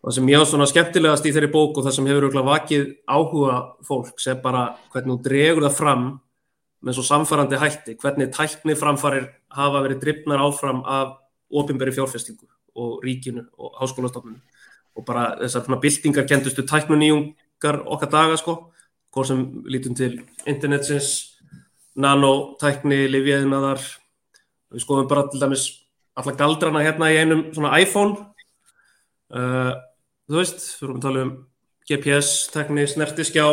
[0.00, 2.86] það sem ég á svona skemmtilegast í þeirri bók og það sem hefur auðvitað vakið
[3.04, 4.62] áhuga fólk sem bara
[4.94, 6.06] hvernig þú dregur það fram
[6.80, 11.18] með svo samfærandi hætti, hvernig tækni framfarir hafa verið drifnar áfram af
[11.52, 12.48] ofinberi fjárfestingu
[12.80, 14.40] og ríkinu og háskólastofnunu
[14.96, 18.72] og bara þessar svona byltingar kentustu tæknuníungar okkar daga sko,
[19.14, 21.10] hvort sem lítum til internetsins,
[22.00, 23.82] nanotækni, livjeðinaðar
[24.70, 25.66] við skoðum bara til dæmis
[26.18, 28.28] alla galdrana hérna í einum svona iPhone.
[29.30, 29.74] Uh,
[30.30, 31.32] þú veist, við vorum að tala um
[31.90, 33.46] GPS-tekni, snertiskjá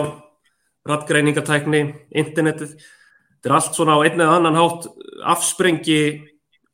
[0.88, 1.82] rattgreiningatækni
[2.22, 4.88] internetið, þetta er allt svona á einn eða annan hátt
[5.34, 6.00] afsprengi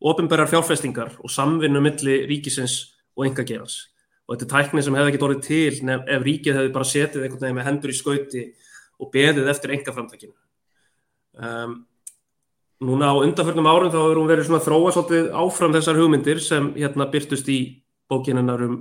[0.03, 2.75] ofinberðar fjárfestingar og samvinnu milli ríkisins
[3.15, 3.79] og engagerans
[4.27, 7.25] og þetta er tækni sem hefði ekki dórið til nef, ef ríkið hefði bara setið
[7.25, 8.43] einhvern veginn með hendur í skauti
[9.03, 10.33] og beðið eftir engaframtækinu
[11.37, 11.75] um,
[12.83, 16.71] núna á undanförnum árum þá hefur hún verið svona þróa svolítið áfram þessar hugmyndir sem
[16.77, 17.59] hérna byrtust í
[18.11, 18.79] bókinennar um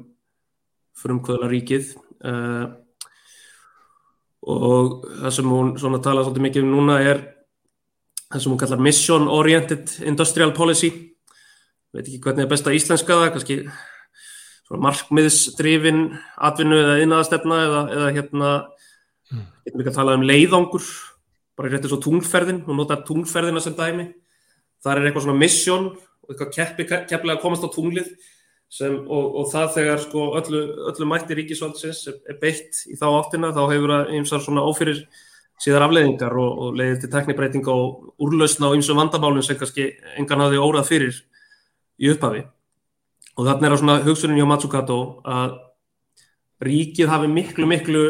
[1.02, 1.94] frumkvöðla ríkið
[2.28, 2.66] uh,
[4.42, 7.22] og það sem hún svona tala svolítið mikið um núna er
[8.32, 10.90] það sem hún kallar Mission Oriented Industrial Policy.
[11.92, 13.58] Veit ekki hvernig er besta íslenska það kannski
[14.72, 16.06] markmiðsdrifin
[16.40, 18.52] atvinnu eða innæðastefna eða, eða hérna
[19.32, 19.48] mm.
[19.66, 20.90] getum ekki að tala um leiðangur
[21.58, 24.08] bara réttir svo tungferðin og notar tungferðina sem dæmi
[24.82, 28.08] þar er eitthvað svona mission og eitthvað keppi, kepplega að komast á tunglið
[28.72, 33.06] sem, og, og það þegar sko öllu, öllu mætti ríkisvaldsins er, er beitt í þá
[33.10, 35.02] áttina þá hefur það einsar svona ófyrir
[35.62, 40.46] síðar afleiðingar og, og leiðir til teknibreitinga og úrlausna á einsum vandamálum sem kannski engan
[40.46, 41.20] hafði órað fyrir
[42.00, 42.46] í upphafi
[43.36, 45.58] og þannig er það svona hugsunin hjá Matsukato að
[46.62, 48.02] ríkið hafi miklu miklu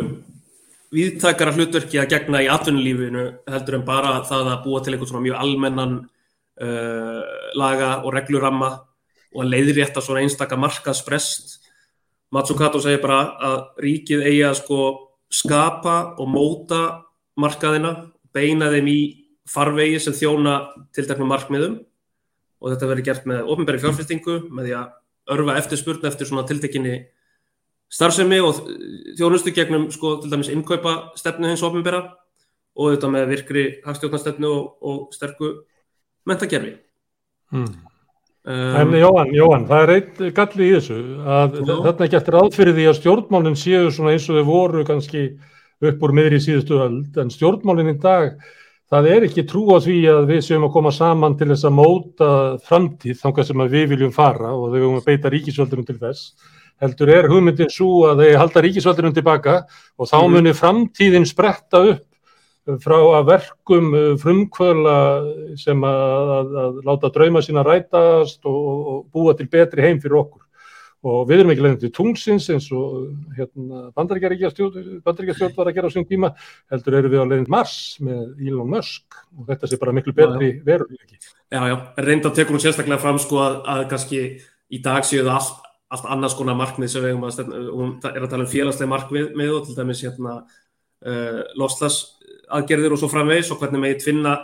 [0.93, 5.25] viðtakara hlutverki að gegna í atvinnulífinu heldur en bara það að búa til einhvern svona
[5.25, 7.21] mjög almennan uh,
[7.59, 8.71] laga og regluramma
[9.33, 11.57] og að leiðrétta svona einstaka markaðsprest.
[12.33, 14.81] Matsukato segir bara að ríkið eigi að sko
[15.33, 16.83] skapa og móta
[17.41, 17.95] markaðina,
[18.33, 19.01] beina þeim í
[19.49, 20.59] farvegi sem þjóna
[20.93, 21.79] tilteknum markmiðum
[22.63, 26.99] og þetta verður gert með ofnbæri fjárfestingu, með því að örfa eftirspurn eftir svona tiltekinni
[27.93, 28.59] starfsemi og
[29.19, 32.03] þjónustu gegnum sko til dæmis innkaupa stefnu hins ofnbæra
[32.73, 35.55] og þetta með virkri hagstjórnastefnu og, og sterku
[36.29, 36.77] mentakerfi.
[37.53, 37.73] Hmm.
[38.43, 40.97] Um, en Jóhann, Jóhann, það er eitt galli í þessu
[41.31, 45.29] að þarna ekki eftir aðfyrir því að stjórnmálinn séu svona eins og þau voru kannski
[45.83, 48.33] upp úr miðri síðustu öld en stjórnmálinn í dag
[48.91, 51.77] það er ekki trú á því að við séum að koma saman til þess að
[51.77, 52.33] móta
[52.67, 56.35] framtíð þangar sem við viljum fara og þau viljum beita ríkisvöldunum til þess
[56.83, 59.59] heldur er hugmyndin svo að þeir halda ríkisvaldunum tilbaka
[59.99, 60.33] og þá mhm.
[60.37, 62.09] munir framtíðin spretta upp
[62.83, 64.99] frá að verkum uh, frumkvöla
[65.59, 70.21] sem að, að, að láta drauma sína rætast og, og búa til betri heim fyrir
[70.23, 70.41] okkur.
[71.03, 75.95] og við erum ekki leiðin til tungsins eins og hérna, bandaríkjastjórn var að gera á
[75.95, 76.31] sín tíma,
[76.71, 80.53] heldur eru við á leiðin Mars með Elon Musk og þetta sé bara miklu betri
[80.63, 81.19] veruleiki.
[81.51, 84.23] Já, já, reynda tekur hún sérstaklega fram sko að, að kannski
[84.71, 87.93] í dag séu það allt, allt annars konar markmið sem við hefum að stefna, hún
[88.09, 91.99] er að tala um félagslega markmið með og til dæmis hérna uh, loslas
[92.53, 94.37] aðgerðir og svo framvegis og hvernig meginn tvinna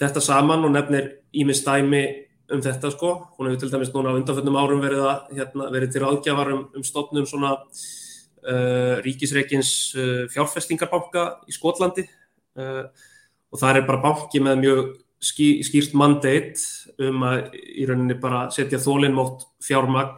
[0.00, 2.04] þetta saman og nefnir ímið stæmi
[2.52, 3.12] um þetta sko.
[3.36, 6.62] Hún hefur til dæmis núna á undanfjöndum árum verið, að, hérna, verið til aðgjafar um,
[6.76, 12.84] um stofnum svona uh, ríkisreikins uh, fjárfestingarbanka í Skotlandi uh,
[13.50, 18.46] og það er bara banki með mjög ský, skýrt mandate um að í rauninni bara
[18.54, 20.16] setja þólinnmótt fjármagn,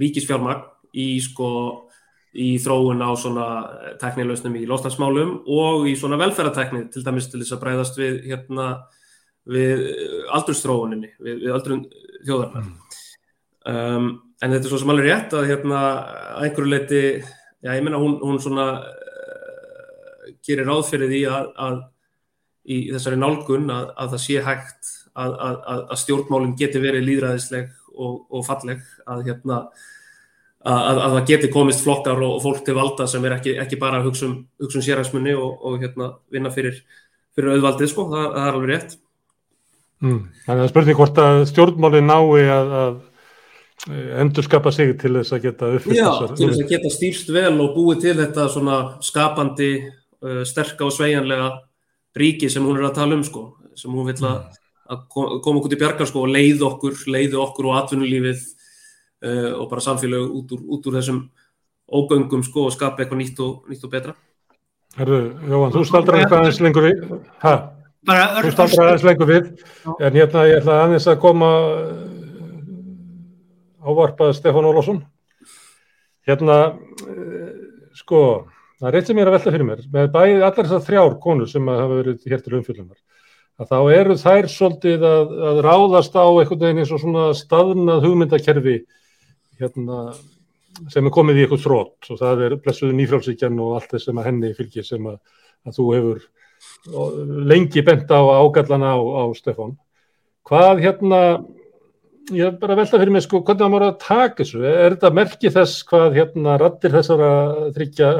[0.00, 1.50] ríkisfjármagn í sko
[2.34, 3.46] í þróun á svona
[4.00, 8.68] teknilausnum í losnarsmálum og í svona velferðartekni til dæmis til þess að breyðast við hérna
[9.44, 9.84] við
[10.34, 11.84] aldurstróuninni, við, við aldrun
[12.24, 12.66] þjóðarnar.
[12.66, 13.00] Mm.
[13.64, 14.08] Um,
[14.42, 17.02] en þetta er svo sem alveg rétt að hérna að einhverju leiti,
[17.64, 21.78] já ég menna hún, hún svona uh, gerir ráð fyrir því að, að
[22.64, 25.34] í þessari nálgun að, að það sé hægt að,
[25.76, 29.64] að stjórnmálinn geti verið líðræðisleg og, og falleg að hérna
[30.64, 33.98] að það geti komist flokkar og, og fólk til valda sem er ekki, ekki bara
[34.00, 36.78] að hugsa um, um sérhagsmunni og, og hérna vinna fyrir,
[37.36, 38.94] fyrir auðvaldið sko, það, það er alveg rétt.
[40.04, 40.22] Mm.
[40.46, 42.96] Þannig að spurning hvort að stjórnmálinn nái að, að
[44.24, 46.32] endur skapa sig til þess að geta uppfyllt þessar.
[46.32, 49.70] Já, til þess að geta stýrst vel og búið til þetta svona skapandi,
[50.24, 51.52] uh, sterka og sveianlega
[52.16, 54.63] ríki sem hún er að tala um sko, sem hún vil að, mm.
[54.84, 59.68] Að koma okkur til bjargar sko og leið okkur, leiði okkur og atvinnulífið uh, og
[59.70, 61.22] bara samfélag út úr, út úr þessum
[61.94, 64.14] ógöngum sko og skapa eitthvað nýtt og, nýtt og betra.
[64.98, 65.20] Herru,
[65.50, 67.00] Jóhann, þú staldrar eitthvað aðeins lengur við,
[67.42, 67.54] hæ?
[68.04, 69.48] Þú staldrar aðeins lengur við,
[69.96, 71.94] en hérna ég ætla aðeins að koma uh,
[73.84, 75.00] ávarpað Stefán Ólásson.
[76.28, 76.58] Hérna,
[77.08, 77.50] uh,
[77.98, 78.20] sko,
[78.78, 81.18] það er eitt sem ég er að velta fyrir mér, með bæði allar þessar þrjár
[81.24, 83.00] konur sem hafa verið hér til umfylgjunar,
[83.60, 88.06] að þá eru þær svolítið að, að ráðast á einhvern veginn eins og svona staðnað
[88.08, 88.76] hugmyndakerfi
[89.60, 89.98] hérna,
[90.90, 94.18] sem er komið í eitthvað þrótt og það er blessuðu nýfrálsíkjan og allt þess sem
[94.18, 95.20] að henni fylgir sem að,
[95.68, 96.24] að þú hefur
[97.52, 99.76] lengi bent á ágallana á, á Stefán.
[100.44, 101.20] Hvað hérna,
[102.32, 104.60] ég er bara að velta fyrir mig sko, hvernig það mára að taka þessu?
[104.64, 107.30] Er þetta merkið þess hvað hérna rattir þessara
[107.74, 108.10] þryggja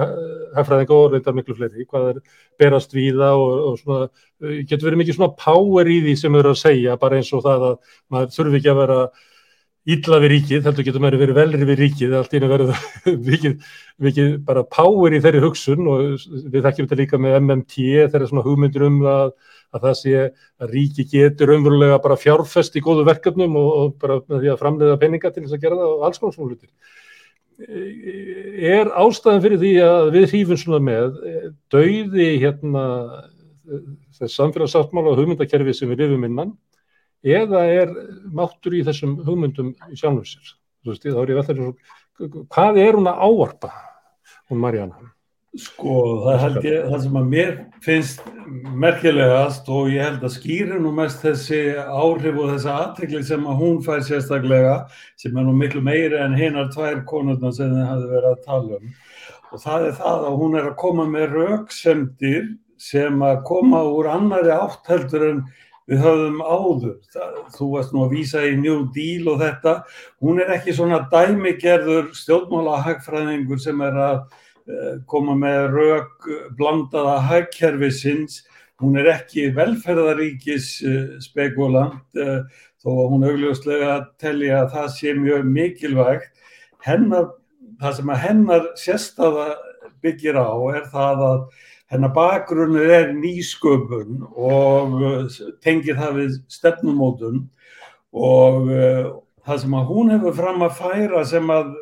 [0.58, 2.18] hafraðinga og reyndar miklu fleiri, hvað er
[2.60, 4.08] berast víða og, og svona,
[4.68, 7.68] getur verið mikið svona power í því sem eru að segja, bara eins og það
[7.70, 7.78] að
[8.12, 8.98] maður þurfi ekki að vera
[9.94, 12.70] ídla við ríkið, heldur getur maður verið velri við ríkið, allt ína verið
[13.30, 18.30] mikið, mikið bara power í þeirri hugsun og við þekkjum þetta líka með MMT þeirra
[18.30, 19.34] svona hugmyndir um það
[19.74, 20.16] að það sé
[20.62, 25.00] að ríki getur umverulega bara fjárfest í góðu verkefnum og, og bara því að framleiða
[25.02, 26.70] peninga til þess að gera það og alls konar svona hlutir.
[28.74, 31.18] Er ástæðan fyrir því að við hýfum svona með
[31.70, 32.84] dauði hérna
[34.18, 36.54] þess samfélagsáttmála og hugmyndakerfi sem við lifum innan
[37.24, 37.94] eða er
[38.36, 40.54] máttur í þessum hugmyndum í sjálfum sér.
[40.84, 41.92] Þú veist, þá er ég veldur,
[42.52, 43.70] hvað er hún að ávarpa,
[44.50, 45.13] hún Marjana?
[45.54, 47.50] Sko, það held ég, það sem að mér
[47.84, 48.22] finnst
[48.82, 53.60] merkilegast og ég held að skýri nú mest þessi áhrif og þessa aðtekli sem að
[53.60, 54.74] hún fær sérstaklega,
[55.20, 58.80] sem er nú miklu meiri en hinnar tvær konurna sem þið hafði verið að tala
[58.80, 58.96] um.
[59.54, 62.48] Og það er það að hún er að koma með rauksemdir
[62.90, 65.44] sem að koma úr annari átt heldur en
[65.86, 69.74] við höfum áður, það, þú varst nú að vísa í New Deal og þetta,
[70.24, 74.24] hún er ekki svona dæmigerður stjórnmála hagfræðingur sem er að
[75.10, 78.42] koma með rauk blandaða hagkerfisins,
[78.80, 82.40] hún er ekki velferðaríkis uh, spekulant uh,
[82.82, 86.32] þó að hún augljóslega telja að það sé mjög mikilvægt.
[86.84, 87.30] Hennar,
[87.80, 89.46] það sem að hennar sérstaða
[90.04, 91.46] byggir á er það að
[91.94, 94.98] hennar bakgrunnur er nýsköpun og
[95.64, 97.42] tengir það við stefnumótun
[98.12, 98.68] og
[99.44, 101.72] það sem að hún hefur fram að færa sem að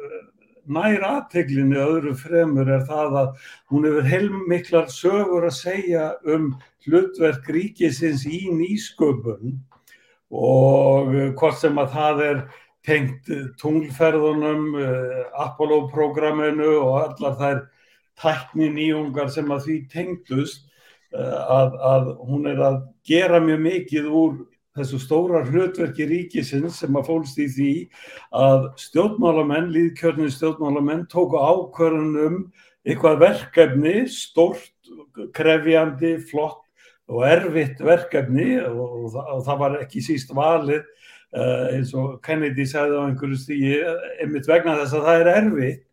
[0.66, 6.52] nær aðteglinni öðru fremur er það að hún hefur heilmiklar sögur að segja um
[6.86, 9.58] hlutverk ríkisins í nýsköpun
[10.32, 12.44] og uh, hvort sem að það er
[12.82, 13.28] tengt
[13.60, 14.72] tunglferðunum,
[15.38, 17.60] Apollo-programminu og allar þær
[18.18, 20.66] tækni nýjungar sem að því tengdust
[21.14, 24.34] eh, að, að hún er að gera mjög mikið úr
[24.78, 27.72] þessu stóra hlutverki ríkisins sem að fólst í því
[28.38, 32.46] að stjórnmálamenn, líðkjörnir stjórnmálamenn tóku ákvörðunum
[32.82, 34.72] eitthvað verkefni, stórt,
[35.36, 36.64] krefjandi, flott
[37.12, 43.02] og erfitt verkefni og, það, var ekki síst valið uh, eins og Kennedy sagði á
[43.04, 43.76] einhverju stígi,
[44.22, 45.88] einmitt vegna þess að það er erfitt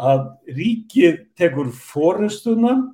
[0.00, 0.24] að
[0.54, 2.86] ríkið tekur fórustunan,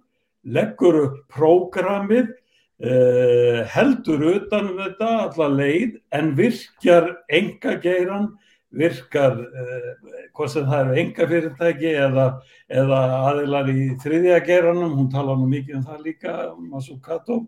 [0.46, 2.32] leggur upp prógramið,
[2.82, 8.28] uh, heldur utan um þetta alla leið en virkjar enga geiran,
[8.76, 9.90] virkar uh,
[10.36, 12.26] hvort sem það eru enga fyrirtæki eða,
[12.82, 13.00] eða
[13.30, 17.44] aðilar í þriðja geiranum, hún tala nú mikið um það líka, Masukato,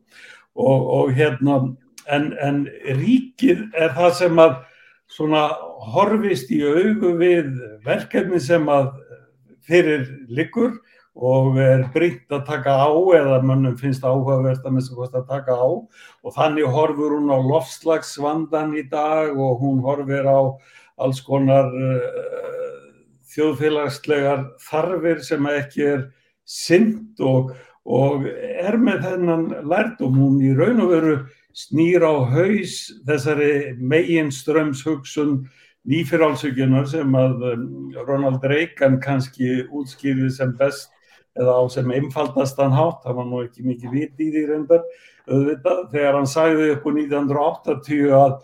[0.58, 1.60] og, og hérna,
[2.08, 2.64] en, en
[3.00, 4.56] ríkið er það sem að
[5.08, 5.48] svona
[5.92, 7.52] horfist í augu við
[7.86, 8.90] verkefni sem að
[9.68, 10.78] fyrir liggur
[11.18, 15.68] og er brínt að taka á eða mönnum finnst áhugavert að hvort að taka á.
[16.22, 20.54] Og þannig horfur hún á loftslagsvandan í dag og hún horfir á
[20.98, 22.76] alls konar uh,
[23.34, 26.04] þjóðfélagslegar þarfir sem ekki er
[26.48, 27.50] synd og,
[27.84, 31.16] og er með þennan lærdom hún í raun og veru
[31.58, 32.76] snýr á haus
[33.08, 35.40] þessari megin strömshugsun
[35.88, 37.42] nýfyrálsugjunar sem að
[38.06, 40.92] Ronald Reagan kannski útskýrði sem best
[41.39, 44.86] eða á sem einfaldastan hátt, það var nú ekki mikið vit í því reyndar,
[45.28, 48.34] auðvitað, þegar hann sagði upp á 1980 að,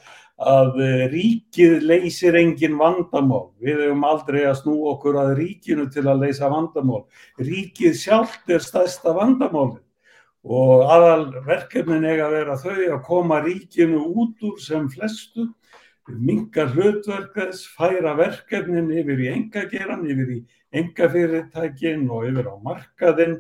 [0.55, 0.83] að
[1.15, 3.49] ríkið leysir engin vandamál.
[3.63, 7.05] Við hefum aldrei að snú okkur að ríkinu til að leysa vandamál.
[7.41, 9.83] Ríkið sjálft er stærsta vandamálið
[10.45, 15.47] og aðal verkefnin eiga að vera þau að koma ríkinu út úr sem flestu
[16.05, 20.41] mingar hlutverkast, færa verkefnin yfir í engageran, yfir í
[20.81, 23.39] engafyrirtækin og yfir á markaðin.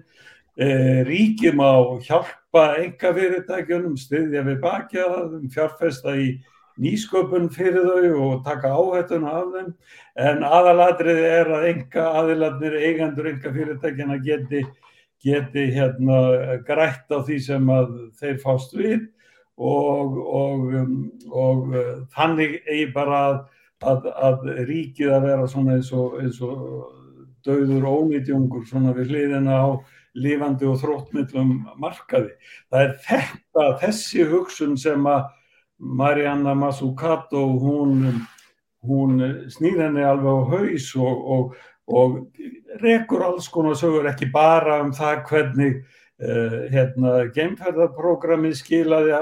[0.55, 0.67] E,
[1.09, 1.75] ríkjum á
[2.07, 5.07] hjálpa engafyrirtækjunum, styðja við bakja
[5.55, 6.29] fjárfesta í
[6.81, 9.73] nýsköpun fyrir þau og taka áhættuna af þeim.
[10.19, 14.63] En aðaladriði er að enga aðiladnir, eigendur engafyrirtækjana geti,
[15.25, 16.21] geti hérna,
[16.67, 17.75] grætt á því sem
[18.21, 19.09] þeir fást við
[19.57, 20.73] og, og,
[21.31, 21.77] og
[22.15, 23.39] þannig eigi bara að,
[23.87, 26.41] að, að ríkið að vera svona eins og, eins
[27.47, 29.69] döður ónýtjungur svona við hliðina á
[30.15, 32.35] lífandi og þróttmillum markaði.
[32.71, 35.27] Það er þetta, þessi hugsun sem að
[35.79, 38.23] Marianna Mazzucato hún,
[38.87, 39.19] hún
[39.51, 41.57] snýr henni alveg á haus og, og,
[41.91, 45.81] og rekur alls konar sögur ekki bara um það hvernig
[46.23, 49.19] uh, hérna, geimferðarprogrammið skilaði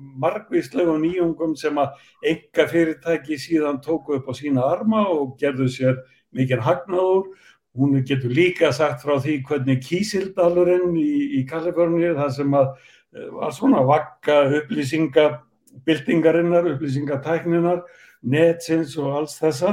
[0.00, 1.98] margvíslegu nýjungum sem að
[2.30, 6.00] enga fyrirtæki síðan tóku upp á sína arma og gerðu sér
[6.36, 7.30] mikið hagnaður.
[7.78, 12.66] Hún getur líka sagt frá því hvernig kísildalurinn í, í Kaliforníu, það sem að
[13.10, 17.82] var svona vakka upplýsingabildingarinnar, upplýsingatækninar,
[18.22, 19.70] netsins og alls þessa,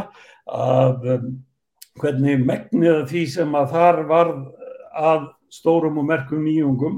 [0.47, 1.27] að um,
[2.01, 4.27] hvernig megniða því sem að þar var
[4.97, 5.21] að
[5.53, 6.95] stórum og merkum nýjungum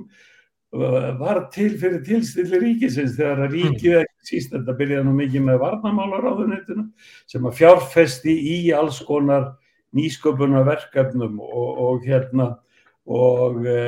[0.71, 5.61] var til fyrir tilstilli ríkisins þegar að ríkið ekki síst þetta byrjaði nú mikið með
[5.63, 6.83] varnamálaráðunitinu
[7.29, 9.43] sem að fjárfesti í alls konar
[9.95, 12.49] nýsköpuna verkefnum og, og hérna
[13.09, 13.79] og e,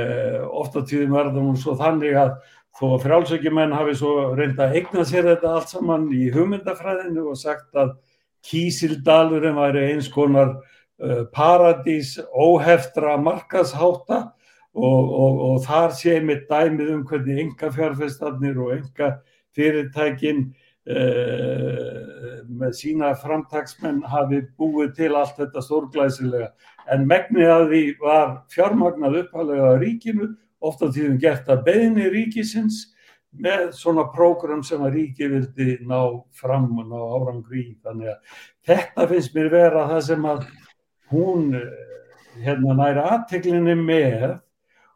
[0.50, 2.32] ofta tíðum verður hún svo þannig að
[2.80, 7.38] þó að frálsökjumenn hafi svo reynda að eigna sér þetta allt saman í hugmyndafræðinu og
[7.38, 7.94] sagt að
[8.48, 14.24] kísildalurinn væri eins konar uh, paradís óheftra markasháta
[14.74, 19.14] og, og, og þar sé mér dæmið um hvernig enga fjárfestarnir og enga
[19.54, 20.61] fyrirtækin uh,
[22.62, 26.48] með sína framtagsmenn hafi búið til allt þetta stórglæsilega
[26.92, 32.88] en megnið að því var fjármagnað uppalega á ríkinu, ofta tíðum gert að beðni ríkisins
[33.32, 36.00] með svona prógram sem að ríki vildi ná
[36.36, 37.78] fram og ná árangri.
[37.84, 40.46] Þannig að þetta finnst mér vera það sem að
[41.12, 41.46] hún
[42.42, 44.28] hérna næra aðteglinni með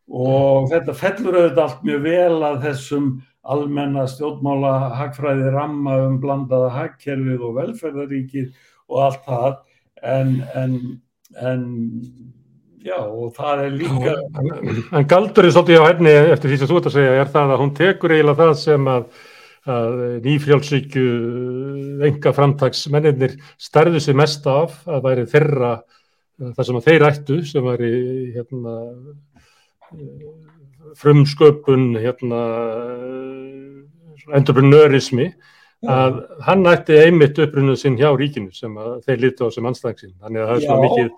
[0.05, 3.07] og þetta fellur auðvitað allt mjög vel að þessum
[3.45, 8.49] almenna stjórnmála hagfræði ramma um blandaða hagkerfið og velferðaríkið
[8.89, 9.59] og allt það.
[10.05, 10.73] En, en,
[11.41, 11.63] en
[12.85, 14.15] já og það er líka
[14.93, 17.63] En galdurinn svolítið á henni eftir því sem þú ert að segja er það að
[17.63, 19.07] hún tekur eiginlega það sem að,
[19.75, 19.95] að
[20.27, 21.05] nýfjálfsvíkju
[22.09, 25.71] enga framtagsmenninir stærðu sig mest af að væri þeirra
[26.45, 27.93] það sem að þeir ættu sem væri
[28.35, 28.75] hérna
[30.99, 32.41] frumsköpun hérna,
[34.35, 35.29] entrepreneurismi
[35.85, 38.73] að hann ætti einmitt upprunnuð sinn hjá ríkinu sem
[39.05, 40.17] þeir líti á sem anstæðingsinn.
[40.23, 41.09] Þannig að það er svona mikið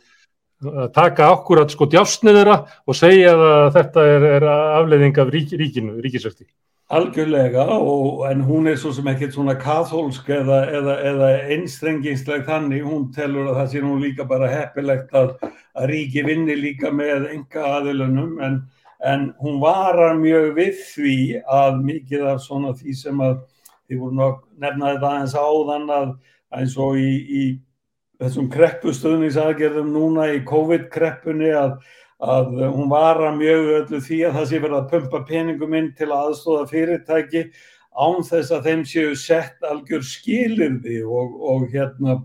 [0.68, 2.56] að taka akkurat sko djásnið þeirra
[2.88, 6.48] og segja að þetta er, er afleiðing af rík, ríkinu, ríkisverti.
[6.88, 12.86] Algjörlega og, en hún er svo sem ekkert svona katholsk eða, eða, eða einstrengingsleg þannig,
[12.88, 15.34] hún telur að það sé nú líka bara heppilegt að,
[15.76, 18.62] að ríki vinni líka með enga aðilunum en,
[19.06, 23.38] en hún varar mjög við því að mikið af svona því sem að
[23.88, 26.10] því voru nokk nefnaði þetta aðeins áðan að
[26.58, 27.44] eins og í, í
[28.18, 31.78] þessum kreppustuðningsaðgerðum núna í COVID-kreppunni að,
[32.24, 35.92] að hún var að mjög öllu því að það sé verið að pumpa peningum inn
[35.98, 37.44] til að aðstóða fyrirtæki
[37.98, 42.18] án þess að þeim séu sett algjör skilirði og, og hérna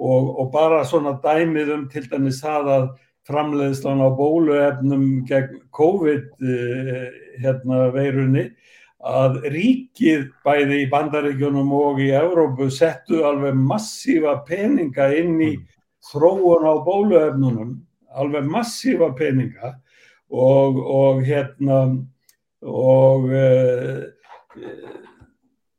[0.00, 2.90] og, og bara svona dæmið um til dæmis það að
[3.30, 7.08] framleiðslan á bóluefnum gegn COVID eh,
[7.40, 7.86] hérna
[9.00, 15.54] að ríkið bæði í bandaríkjunum og í Európu settu alveg massífa peninga inn í
[16.10, 17.78] þróun á bóluefnunum,
[18.12, 19.74] alveg massífa peninga
[20.28, 21.80] og, og hérna
[22.60, 24.04] og uh,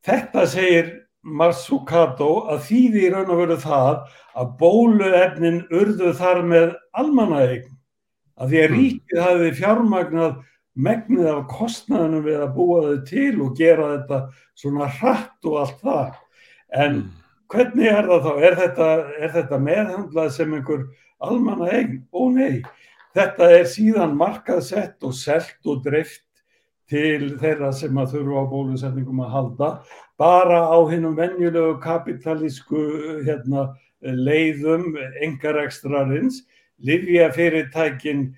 [0.01, 0.91] þetta segir
[1.21, 3.97] Marsukato að þýði í raun og veru það
[4.41, 7.69] að bóluefnin urðu þar með almannaegn
[8.41, 10.39] að því að ríkið hafi fjármagnað
[10.81, 14.19] megnið af kostnæðinu við að búa þau til og gera þetta
[14.61, 16.13] svona hratt og allt það.
[16.71, 17.01] En
[17.51, 18.31] hvernig er það þá?
[18.47, 18.89] Er þetta,
[19.19, 20.85] er þetta meðhandlað sem einhver
[21.21, 21.97] almanna eign?
[22.15, 22.61] Ó nei,
[23.17, 26.23] þetta er síðan markaðsett og selt og dreift
[26.91, 29.69] til þeirra sem að þurfa á bólusetningum að halda
[30.19, 32.81] bara á hinnum venjulegu kapitalísku
[33.25, 33.71] hérna,
[34.01, 36.41] leiðum engarekstrarins,
[36.85, 38.29] livja fyrirtækin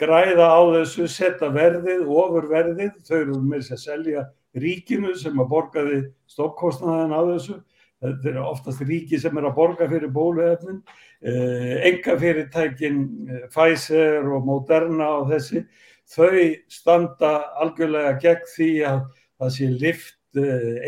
[0.00, 4.24] græða á þessu, setja verðið, ofurverðið, þau eru með þess að selja
[4.60, 7.58] ríkinu sem að borgaði stokkostnaðin á þessu,
[8.00, 10.80] þetta er oftast ríki sem er að borga fyrir bóluefnin,
[11.90, 13.02] enga fyrirtækin
[13.52, 15.64] Pfizer og Moderna og þessi,
[16.10, 19.02] þau standa algjörlega gegn því að
[19.40, 20.16] það sé lift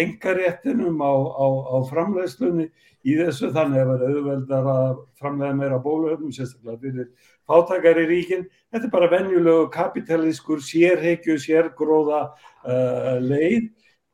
[0.03, 2.69] engaréttinum á, á, á framleiðslunni
[3.03, 7.09] í þessu þannig að vera auðveldar að framlega meira bóluöfnum, sérstaklega fyrir
[7.49, 8.45] fátakari ríkin.
[8.73, 13.71] Þetta er bara venjulegu kapitalískur sérheikju, sérgróða uh, leið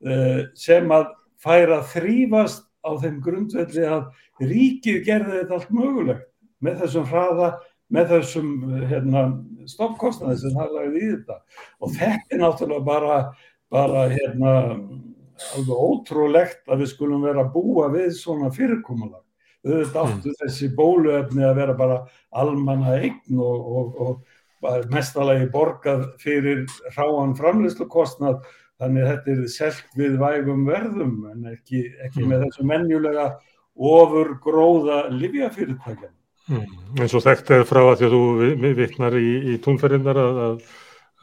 [0.08, 1.10] uh, sem að
[1.42, 4.08] færa þrýfast á þeim grundvelli að
[4.42, 6.28] ríkið gerði þetta allt mögulegt
[6.64, 7.50] með þessum hraða,
[7.94, 8.48] með þessum
[8.90, 9.24] hérna,
[9.70, 11.38] stoppkostnaði sem það lagði í þetta.
[11.82, 13.18] Og þetta er náttúrulega bara,
[13.72, 14.54] bara hérna,
[15.54, 19.24] alveg ótrúlegt að við skulum vera að búa við svona fyrirkomulag.
[19.68, 20.36] Áttu mm.
[20.42, 21.98] þessi bóluefni að vera bara
[22.30, 26.64] almanna eign og, og, og mestalagi borgað fyrir
[26.94, 28.46] hráan framlýslukostnad
[28.78, 32.30] þannig þetta er selt við vægum verðum en ekki, ekki mm.
[32.30, 33.28] með þessu menjulega
[33.78, 36.14] ofur gróða livjafyrirtækjan.
[36.48, 36.68] Mm.
[37.02, 40.60] En svo þekkt er frá að því að þú vittnar í, í túnferðinnar að, að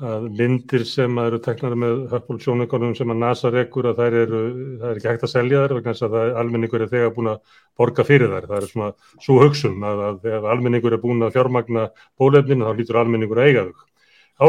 [0.03, 4.33] að myndir sem eru teknar með Hubble sjónaukanum sem að NASA rekur að það er,
[4.33, 7.53] það er ekki hægt að selja þær vegna þess að almenningur er þegar búin að
[7.79, 8.47] borga fyrir þær.
[8.49, 8.89] Það er svona
[9.23, 11.85] svo hugsun að, að þegar almenningur er búin að fjármagna
[12.19, 13.87] bólefnin þá lítur almenningur að eiga þau.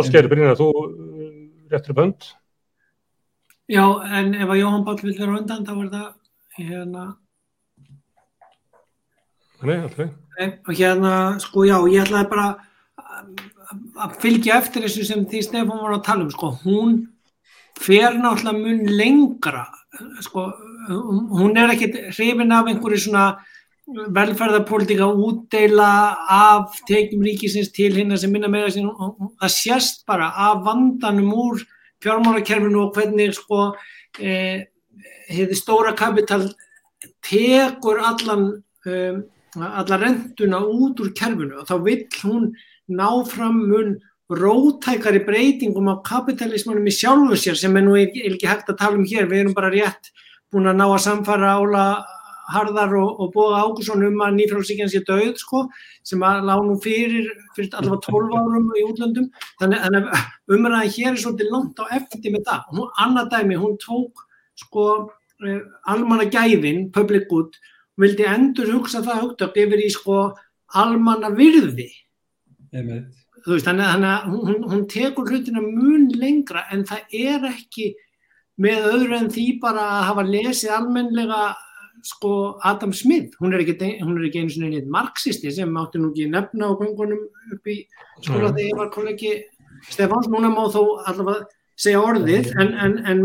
[0.01, 1.30] Ásker, Brynjar, þú uh,
[1.70, 2.26] réttur bönd?
[3.70, 3.84] Já,
[4.18, 6.11] en ef að Jóhann Bál vil vera undan þá er það
[6.57, 7.07] hérna
[9.66, 10.11] Nei, alltaf.
[10.68, 12.49] Og hérna, sko já, ég ætlaði bara
[13.72, 16.96] að fylgja eftir þessu sem því Stefán var að tala um sko, hún
[17.76, 19.66] fer náttúrulega mun lengra
[20.24, 20.48] sko,
[21.36, 23.26] hún er ekkit hrifin af einhverju svona
[23.86, 25.90] velferðarpolitika útdeila
[26.32, 31.62] af tekjum ríkisins til hérna sem minna meira sín það sést bara af vandanum úr
[32.02, 33.74] fjármálakerfinu og hvernig sko
[34.18, 34.66] eh,
[35.54, 36.48] stóra kapital
[37.22, 39.22] tekur allan um,
[39.56, 41.60] alla rentuna út úr kerfinu.
[41.60, 42.50] Og þá vill hún
[42.89, 43.97] ná fram mun
[44.30, 48.99] rótækari breytingum á kapitalismanum í sjálfu sér sem er nú ekki, ekki hægt að tala
[48.99, 50.11] um hér, við erum bara rétt
[50.51, 51.87] búin að ná að samfara Ála
[52.47, 55.64] Harðar og, og Bóða Ágússon um að nýfrálsíkjan sé döð sko,
[56.07, 57.26] sem að lág nú fyrir,
[57.57, 59.26] fyrir allavega 12 árum í útlöndum,
[59.59, 62.68] þannig að umræðan hér er svolítið langt á eftir með það.
[62.70, 64.22] Og hún, annað dæmi, hún tók
[64.62, 64.87] sko
[65.43, 67.59] eh, almanna gæfin, public good,
[67.99, 70.20] vildi endur hugsa það hugtök yfir í sko
[70.78, 71.91] almanna virði
[73.46, 77.92] Veist, þannig að hún, hún tekur hlutina mun lengra en það er ekki
[78.62, 81.40] með öðru en því bara að hafa lesið almenlega
[82.06, 82.30] sko
[82.66, 86.10] Adam Smith, hún er ekki, hún er ekki einu svona neitt marxisti sem átti nú
[86.12, 87.76] ekki nefna á gangunum upp í
[88.20, 89.36] skóla þegar ég var kollegi
[89.90, 91.46] Stefáns, núna má þó allavega
[91.76, 93.22] segja orðið en, en, en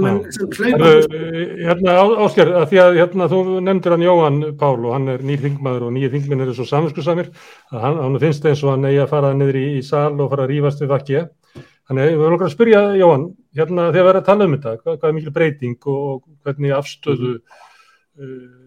[1.61, 1.95] Hérna
[2.25, 5.87] Ásker, að því að hérna, þú nefndir hann Jóhann Pál og hann er nýr þingmaður
[5.87, 7.31] og nýjir þingminn eru svo saminskuðsamir
[7.71, 10.31] að hann, hann finnst eins og hann eigi að fara niður í, í sal og
[10.33, 14.11] fara að rýfast við vakki þannig við viljum okkar að spyrja Jóhann hérna þegar við
[14.11, 18.57] erum að tala um þetta hvað, hvað er mikil breyting og hvernig afstöðu uh,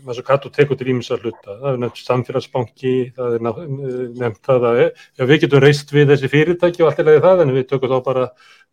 [0.00, 1.54] eins og Kato tekur til ímsa hluta?
[1.60, 6.30] Það er nefnt samfélagsbanki það er nefnt það að ja, við getum reist við þessi
[6.32, 7.02] fyrirtæki og allt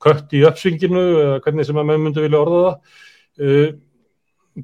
[0.04, 3.76] kött í uppsvinginu eða hvernig sem að menn myndu vilja orða það uh,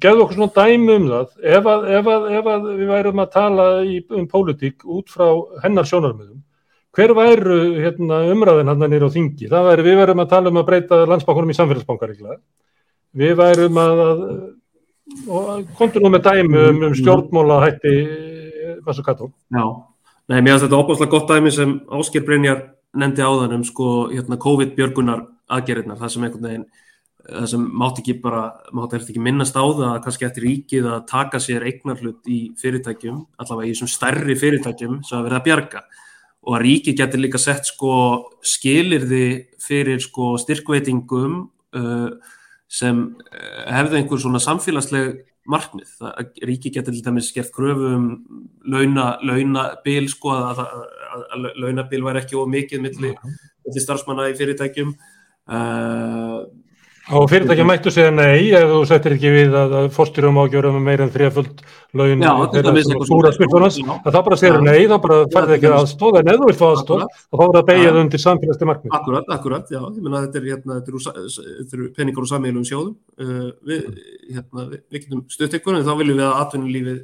[0.02, 1.28] gefðu okkur svona dæmi um það,
[1.58, 5.28] ef að, ef að, ef að við værum að tala í, um pólitík út frá
[5.62, 6.42] hennar sjónarmiðum,
[6.94, 9.48] hver væru hérna, umræðin hann nýra á þingi?
[9.50, 12.14] Það væri, við værum að tala um að breyta landsbankunum í samfélagsbankar?
[13.14, 14.04] Við værum að,
[15.38, 17.94] að kontur nú með dæmi um, um stjórnmóla hætti
[18.84, 19.30] Vassu Kato.
[19.54, 19.64] Já,
[20.30, 22.64] nei, mér finnst þetta opaslega gott dæmi sem Ásker Brynjar
[22.94, 26.66] nefndi áðan um sko, hérna, COVID-björgunar aðgerðirnar, það sem einhvern veginn
[27.24, 28.44] það sem mátt ekki bara,
[28.76, 33.22] mátt ekki minnast á það að kannski eftir ríkið að taka sér eignarhlut í fyrirtækjum,
[33.40, 35.84] allavega í þessum stærri fyrirtækjum sem að verða að bjarga
[36.44, 37.92] og að ríkið getur líka sett sko
[38.44, 39.26] skilirði
[39.64, 41.38] fyrir sko styrkveitingum
[41.78, 42.10] uh,
[42.68, 45.88] sem uh, hefðu einhver svona samfélagsleg markmið.
[46.00, 48.06] Það, ríkið getur til dæmis gert kröfu um
[48.68, 50.84] launa, launabil sko að, að,
[51.14, 53.16] að, launabil væri ekki of mikið millir
[53.64, 54.92] milli starfsmanna í fyrirtækjum.
[55.44, 56.44] Uh,
[57.12, 61.04] Og fyrirtækja mættu segja nei ef þú settir ekki við að fórstýrum ágjörum með meira
[61.04, 61.58] en þrjaföld
[62.00, 66.16] laun þeirra sem skúra spiltunars, að þá bara segja nei, þá bara farið ekki aðstóð
[66.22, 68.96] en ef þú vilt fá aðstóð, þá fáur það að beigja þau undir samfélagslega markmið.
[68.96, 73.46] Akkurat, akkurat, já, ég menna þetta er, hérna, þetta eru peningar og samílum sjóðum, uh,
[73.68, 73.84] við,
[74.30, 77.00] hérna, við, við getum stutt ykkur en þá viljum við að atvinnulífið,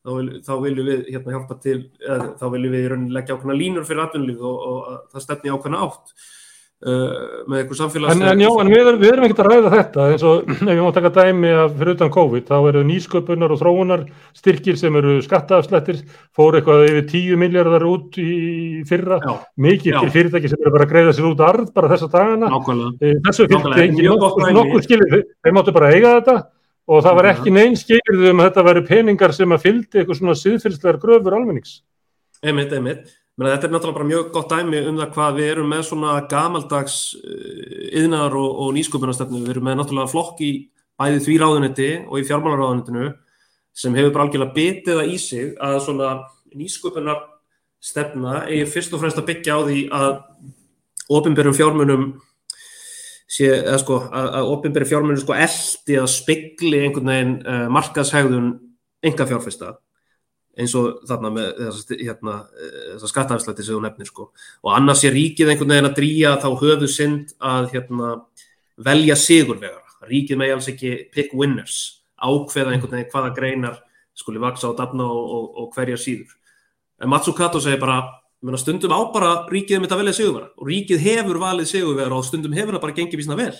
[0.00, 3.36] þá, vil, þá viljum við hérna hjálpa til, eða, þá viljum við í rauninni leggja
[3.38, 6.14] ákveðna línur fyrir atvinnulífið og, og, og það stefni ákveðna átt.
[6.80, 10.04] Uh, með einhver samfélagslega en, en já, en við erum, erum ekkert að ræða þetta
[10.14, 13.58] eins og ef við máum taka dæmi af fyrir utan COVID þá eru nýsköpunar og
[13.60, 14.06] þróunar
[14.38, 15.98] styrkir sem eru skattaafslættir
[16.32, 19.18] fóru eitthvað yfir 10 miljardar út í fyrra,
[19.60, 22.48] mikið fyrirtæki sem eru bara að greiða sér út arð bara þessa dagana.
[22.54, 23.12] Nákvæmlega.
[23.28, 26.38] þessu fylgdi ekki nokkuð, nokkuð skilir þeir máttu bara eiga þetta
[26.90, 30.18] og það var ekki neins skilirðu um að þetta væri peningar sem að fylgdi eitthvað
[30.18, 31.80] svona siðfylgslegar gröfur almennings.
[32.42, 33.12] Einmitt, einmitt.
[33.38, 36.16] Menna, þetta er náttúrulega bara mjög gott dæmi um það hvað við erum með svona
[36.28, 39.42] gamaldags yðnar og, og nýsköpunarstefnu.
[39.44, 40.50] Við erum með náttúrulega flokk í
[41.00, 43.12] bæði því ráðunetti og í fjármálaráðunettinu
[43.80, 46.10] sem hefur bara algjörlega betið það í sig að svona
[46.58, 50.10] nýsköpunarstefna eigi fyrst og fremst að byggja á því að
[51.20, 52.04] ofinbjörnum fjármunum
[53.30, 58.50] sé, eða sko, að ofinbjörnum fjármunum sko eldi að spegli einhvern veginn uh, markaðshægðun
[59.06, 59.76] enga fjárfesta
[60.60, 62.34] eins og þarna með þessa hérna,
[63.06, 64.30] skattafslætti sem þú nefnir sko.
[64.66, 68.10] og annars er ríkið einhvern veginn að drýja þá höfu synd að hérna,
[68.76, 73.80] velja sigurvegar ríkið með alls ekki pick winners ákveða einhvern veginn hvaða greinar
[74.16, 76.34] skuli vaksa á dafna og, og, og hverja síður
[77.00, 78.02] en Matsukato segir bara
[78.60, 82.56] stundum á bara ríkið með þetta velja sigurvega og ríkið hefur valið sigurvegar og stundum
[82.56, 83.52] hefur það bara gengið vísna vel.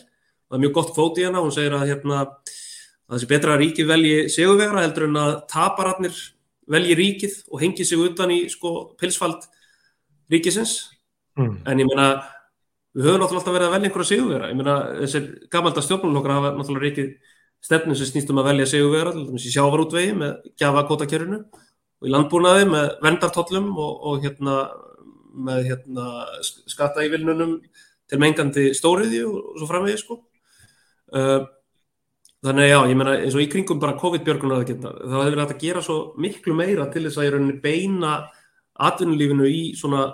[0.49, 2.23] Það er mjög gott kvót í hana, hún segir að, hérna,
[3.07, 6.23] að þessi betra að ríkið velji sigurvegara heldur en að tapararnir
[6.71, 9.45] velji ríkið og hengi sig utan í sko pilsfald
[10.33, 10.79] ríkisins.
[11.39, 11.61] Mm.
[11.65, 12.07] en ég meina
[12.91, 16.51] við höfum náttúrulega alltaf verið að velja einhverja sigurvera ég meina þessir gamalda stjórnmálokkur hafa
[16.57, 17.11] náttúrulega ríkið
[17.63, 21.39] stefnum sem snýst um að velja sigurvera til dæmis í sjávarútvegi með gjafakótakerfinu
[22.01, 24.57] og í landbúnaði með vendartollum og, og hérna
[25.31, 26.07] með hérna
[26.41, 27.59] skatta í vilnunum
[28.11, 30.19] til mengandi stóriði og, svo framvegi sko.
[31.15, 31.45] Uh,
[32.41, 35.51] Þannig að já, ég meina eins og í kringum bara COVID-björgunar þá hefur við hægt
[35.53, 38.13] að gera svo miklu meira til þess að ég rauninni beina
[38.81, 40.07] atvinnulífinu í svona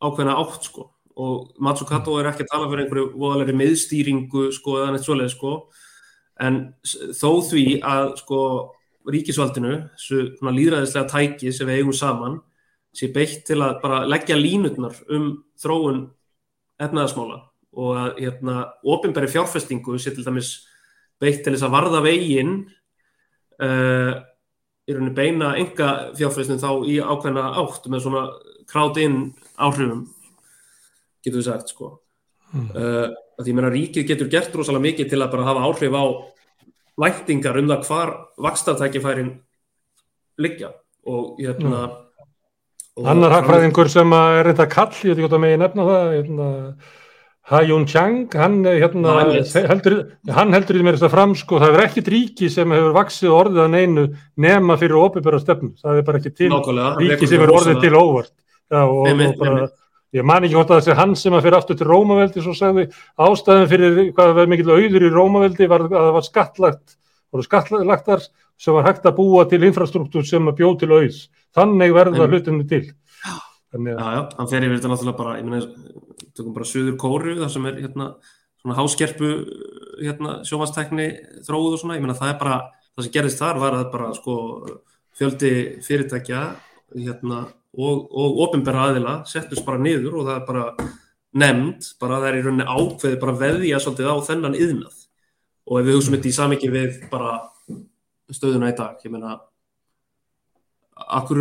[0.00, 0.86] ákveðna átt sko.
[1.20, 5.52] Og Matsukato er ekki að tala fyrir einhverju voðalegri miðstýringu sko eða neitt svoleið sko.
[6.40, 6.56] En
[7.20, 8.40] þó því að sko
[9.10, 12.38] ríkisvaldinu, svona líðræðislega tæki sem við eigum saman
[12.94, 15.30] sé beitt til að bara leggja línutnar um
[15.60, 16.06] þróun
[16.82, 17.40] efnaðasmála
[17.74, 20.54] og að hérna ofinbæri fjárfestingu sé til dæmis
[21.20, 22.54] beitt til þess að varða veginn
[23.62, 24.14] uh,
[24.84, 28.24] í rauninni beina enga fjárfæstin þá í ákveðna átt með svona
[28.70, 29.18] krátt inn
[29.58, 30.06] áhrifum
[31.24, 31.90] getur við sagt sko
[32.52, 32.70] mm.
[32.70, 33.08] uh,
[33.40, 36.04] að ég meina ríkið getur gert rosalega mikið til að bara hafa áhrif á
[37.00, 38.14] væntingar um það hvar
[38.46, 39.30] vakstatækifærin
[40.38, 40.72] liggja
[41.06, 42.00] og hérna mm.
[43.10, 46.50] Annar hagfræðingur sem er þetta kall, ég veit ekki hvort að megin nefna það hérna
[47.44, 49.14] Ha-Jun Chang, hann, hérna,
[49.68, 49.96] heldur,
[50.32, 53.34] hann heldur í mér þess að fram sko, það er ekkit ríki sem hefur vaksið
[53.36, 54.04] orðið að neinu
[54.40, 57.98] nema fyrir óbyrjara stefnu, það er bara ekki til Nákvæmlega, ríki sem er orðið til
[57.98, 58.32] óvart.
[58.72, 59.66] Já, og, einmitt, og bara,
[60.14, 62.86] ég man ekki hvort að þessi hann sem að fyrir aftur til Rómaveldi svo sagði,
[63.26, 66.96] ástæðin fyrir hvað verður mikill auður í Rómaveldi var að það var skattlagt,
[67.34, 68.28] voru skattlagtar
[68.60, 71.18] sem var hægt að búa til infrastruktúr sem að bjóð til auðs,
[71.56, 72.84] þannig verða hlutinu til.
[73.74, 77.34] Þannig, já, já, hann fer yfir þetta náttúrulega bara, ég meina, tökum bara Suður Kóru,
[77.40, 78.06] það sem er hérna
[78.62, 79.30] svona háskerpu
[79.98, 81.08] hérna sjófastækni
[81.44, 82.60] þróið og svona, ég meina það er bara,
[82.94, 84.36] það sem gerðist þar var að bara sko
[85.18, 85.52] fjöldi
[85.84, 86.44] fyrirtækja
[86.94, 87.42] hérna
[87.74, 90.66] og, og ofinbæra aðila settust bara niður og það er bara
[91.34, 95.00] nefnd, bara það er í rauninni ákveði bara veðja svolítið á þennan yðnað
[95.64, 97.34] og ef við hugsaum þetta í samiki við bara
[98.34, 99.36] stöðuna í dag, ég meina
[100.94, 101.40] akkur,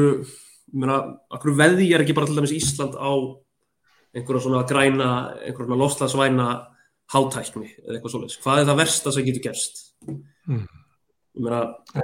[0.74, 1.00] ég meina,
[1.34, 3.12] akkur veði er ekki bara til dæmis Ísland á
[4.14, 5.10] einhverja svona græna,
[5.42, 6.48] einhverja svona lofslagsvæna
[7.14, 8.40] hátækni eða eitthvað svoleiðis.
[8.44, 9.84] Hvað er það versta sem getur gerst?
[10.08, 10.66] Mm.
[11.34, 11.62] Ég meina,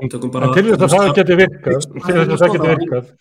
[0.09, 3.11] tökum En til þess að það geti virkað, til þess að það geti virkað,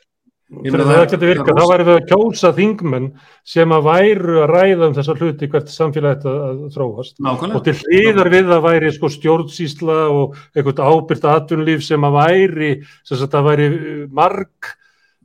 [0.48, 3.08] Þess að það geti virkað, þá væri við að kjósa þingmenn
[3.52, 7.14] sem að væru að ræða um þessa hluti hvert samfélag þetta að þróast.
[7.26, 7.58] Nákvæmlega.
[7.58, 12.70] Og til hliðar við það væri sko stjórnsýsla og eitthvað ábyrgt atvinnulíf sem að væri,
[13.04, 14.72] sem að væri uh, marg,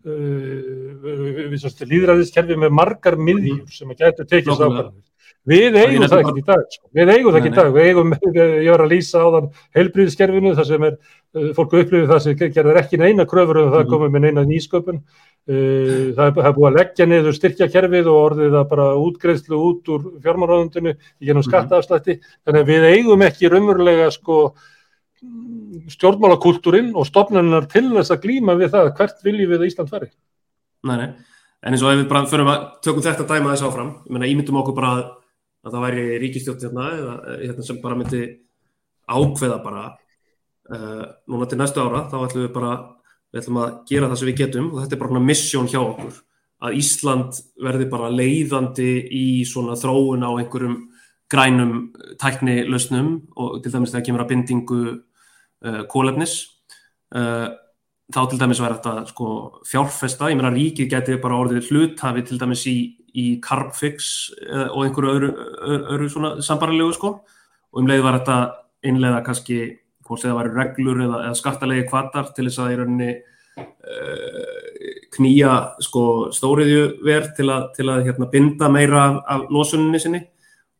[0.03, 4.93] uh, líðræðiskerfi með margar miðjur sem að gætu tekið þessu Nákvæmlega.
[5.43, 6.85] Við eigum það ekki í dag, sko.
[6.95, 8.13] við eigum það ekki í dag, við eigum,
[8.63, 10.93] ég var að lýsa á þann heilbríðiskerfinu, það sem er,
[11.35, 13.89] uh, fólk upplifið það sem gerður ekki neina kröfur um það Mhm.
[13.91, 18.21] komið með neina nýsköpun, uh, það er, það er búið að leggja niður styrkjakerfið og
[18.29, 21.49] orðið það bara útgreðslu út úr fjármáráðundinu í genum Mhm.
[21.51, 24.39] skattaafslætti, þannig að við eigum ekki raunverulega sko
[25.91, 30.09] stjórnmálakultúrin og stopnarinnar til þess að glíma við það hvert viljum við Ísland fari.
[30.83, 31.09] Nei, nei.
[31.63, 34.27] En eins og ef við bara förum að tökum þetta dæma þess áfram, ég meina
[34.27, 35.03] ímyndum okkur bara að,
[35.63, 38.23] að það væri ríkistjórn hérna, eða, hérna sem bara myndi
[39.07, 39.85] ákveða bara
[40.73, 42.73] uh, núna til næstu ára, þá ætlum við bara
[43.33, 46.21] við ætlum að gera það sem við getum og þetta er bara mission hjá okkur
[46.63, 50.77] að Ísland verði bara leiðandi í svona þróun á einhverjum
[51.33, 51.73] grænum
[52.21, 56.37] tæknilausnum og til dæmis þegar kemur að bindingu uh, kólefnis
[57.15, 57.49] uh,
[58.13, 59.27] þá til dæmis væri þetta sko,
[59.67, 62.77] fjárfesta, ég meina ríkið geti bara orðið hluthafi til dæmis í,
[63.13, 65.31] í Carbfix uh, og einhverju öðru,
[65.77, 68.39] öðru, svona sambarilegu sko og um leið var þetta
[68.89, 69.59] innleiða kannski
[70.03, 73.11] hvort það væri reglur eða, eða skattalegi kvartar til þess að í rauninni
[73.61, 74.63] uh,
[75.13, 75.53] knýja
[75.83, 76.03] sko
[76.33, 80.23] stóriðju verð til að, til að hérna, binda meira af, af losuninni sinni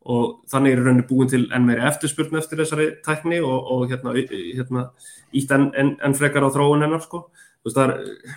[0.03, 4.15] og þannig er rauninni búin til enn meiri eftirspurn eftir þessari tækni og, og hérna,
[4.17, 4.87] hérna
[5.31, 7.27] ítt enn en, en frekar á þróun hennar sko.
[7.63, 8.33] Þú veist, það er,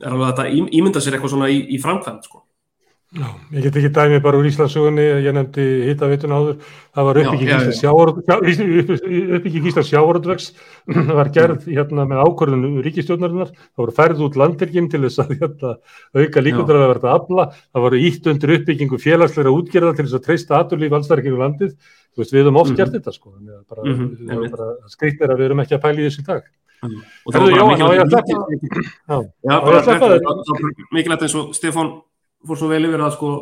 [0.00, 2.40] er alveg að þetta ím- ímynda sér eitthvað svona í, í framkvæmt sko.
[3.12, 6.54] Já, ég get ekki dæmi bara úr Íslandsugunni, ég nefndi hittavitun áður,
[6.96, 7.50] það var uppbygging.
[7.52, 9.04] Íslands sjávarútvegs- sjá- upp-
[9.36, 10.46] uppbygging Íslands sjávarútvegs,
[10.88, 15.34] það var gerð hérna með ákvörðun ríkistjórnarinnar, það voru færð út landyrkjum til þess að
[15.42, 15.74] hérna,
[16.16, 20.24] auka líkundur að verða afla, það voru ítt undir uppbyggingu félagsleira útgerða til þess að
[20.30, 21.76] treysta aturlíf allstarkinu landið,
[22.16, 22.78] þú veist, við höfum oft Mhm.
[22.80, 23.34] gert þetta sko,
[23.68, 24.56] bara, Mhm, það er einmitt.
[24.56, 26.42] bara skrýtt er að við erum ekki að pæla í þessu dag.
[26.82, 27.50] og Herðu,
[29.84, 30.16] það var
[30.92, 31.92] mikilvægt eins og Stefán
[32.46, 33.32] fór svo vel yfir að sko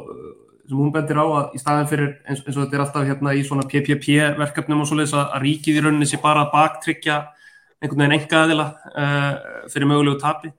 [0.71, 3.35] sem hún bendir á að í staðin fyrir eins, eins og þetta er alltaf hérna
[3.35, 7.17] í svona PPP verkefnum og svoleiðis að, ríkið í rauninni sé bara að baktryggja
[7.81, 9.33] einhvern veginn enga aðila uh,
[9.73, 10.53] fyrir mögulegu tapi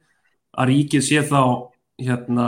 [0.57, 1.41] að ríkið sé þá
[2.01, 2.47] hérna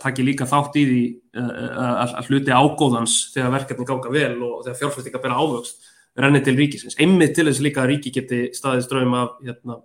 [0.00, 1.04] taki líka þátt í því
[1.42, 5.88] uh, að, hluti ágóðans þegar verkefni ganga vel og þegar fjárfæstinga bera ávöxt
[6.18, 6.98] renni til ríkisins.
[6.98, 9.78] Einmitt til þess líka að ríki geti staðið ströym af hérna,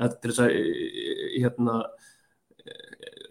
[0.00, 2.05] eh, hérna, eh,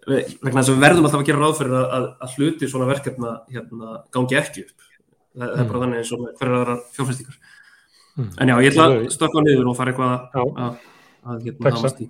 [0.05, 2.89] vegna þess að við verðum alltaf að gera ráð fyrir að, að, að hluti svona
[2.89, 4.89] verkefna hérna, gangi ekki upp.
[5.35, 7.39] Það, er bara þannig eins og hverjar aðra fjárfæstingar.
[8.15, 8.27] Mm.
[8.39, 10.77] En já, ég ætla að stökka niður og fara eitthvað að, að,
[11.25, 12.07] að hérna, hamast í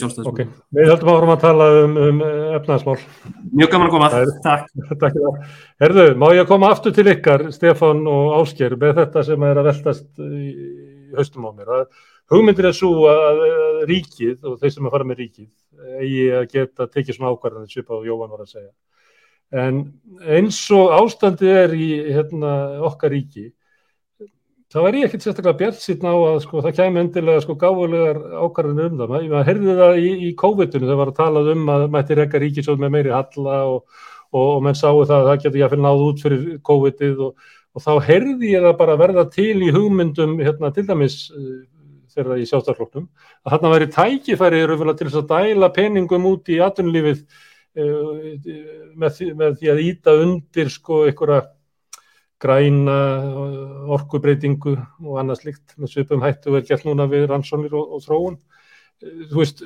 [0.00, 0.32] sjálfstæðismál.
[0.32, 0.64] ok.
[0.74, 2.22] Við höldum áfram að tala um, um
[2.58, 2.96] efnaðsmál.
[3.52, 4.08] Mjög gaman að koma.
[4.18, 4.72] Er- Takk.
[5.02, 5.52] Takk fyrir það.
[5.84, 9.70] Herðu, má ég koma aftur til ykkar, Stefán og Ásker, með þetta sem er að
[9.70, 10.48] veltast í
[11.14, 11.72] haustum á mér.
[11.78, 12.02] Að
[12.34, 15.50] hugmyndir er svo að að ríkið og þeir sem að fara með ríkið
[16.00, 18.72] eigi að geta tekið svona ákvarðanir svipað og Jóhann var að segja.
[19.64, 19.82] En
[20.38, 22.54] eins og ástandið er í hérna,
[22.88, 23.50] okkar ríki,
[24.72, 28.18] þá er ég ekkert sérstaklega bjart sýtna á að sko, það kæmi endilega sko, gáfulegar
[28.40, 29.14] ákvarðanir um það.
[29.30, 32.82] Maður heyrði það í, í COVID-inu, það var að talað um að mætti rekka ríkisjóð
[32.82, 34.02] með meiri halla og
[34.34, 37.84] og, og menn sáu það að það getur jáfnvel náð út fyrir COVID-ið og, og
[37.84, 41.18] þá heyrði ég það bara verða til í hugmyndum hérna, til dæmis
[42.14, 43.08] þegar í sjálfstafloknum
[43.44, 48.24] að þarna væri tækifæri til þess að dæla peningum út í atvinnulífið uh,
[48.94, 51.44] með, með því að íta undir sko einhverja
[52.44, 57.96] græna uh, orkubreitingu og annað slikt með svipum hættu verið gert núna við rannsónir og,
[57.96, 58.38] og þróun.
[58.38, 59.64] Uh, Þú veist,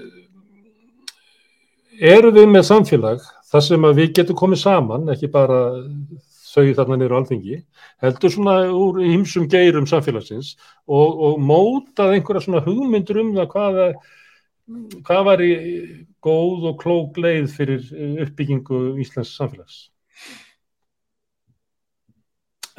[1.99, 5.61] eru við með samfélag þar sem að við getum komið saman, ekki bara
[6.59, 7.59] þau þarna niður á alþingi,
[8.05, 10.53] heldur svona úr ýmsum geirum samfélagsins
[10.87, 13.81] og, og mótað einhverja svona hugmyndur um það hvað,
[15.07, 15.53] hvað var í
[16.25, 17.89] góð og klók leið fyrir
[18.27, 19.87] uppbyggingu Íslands samfélags.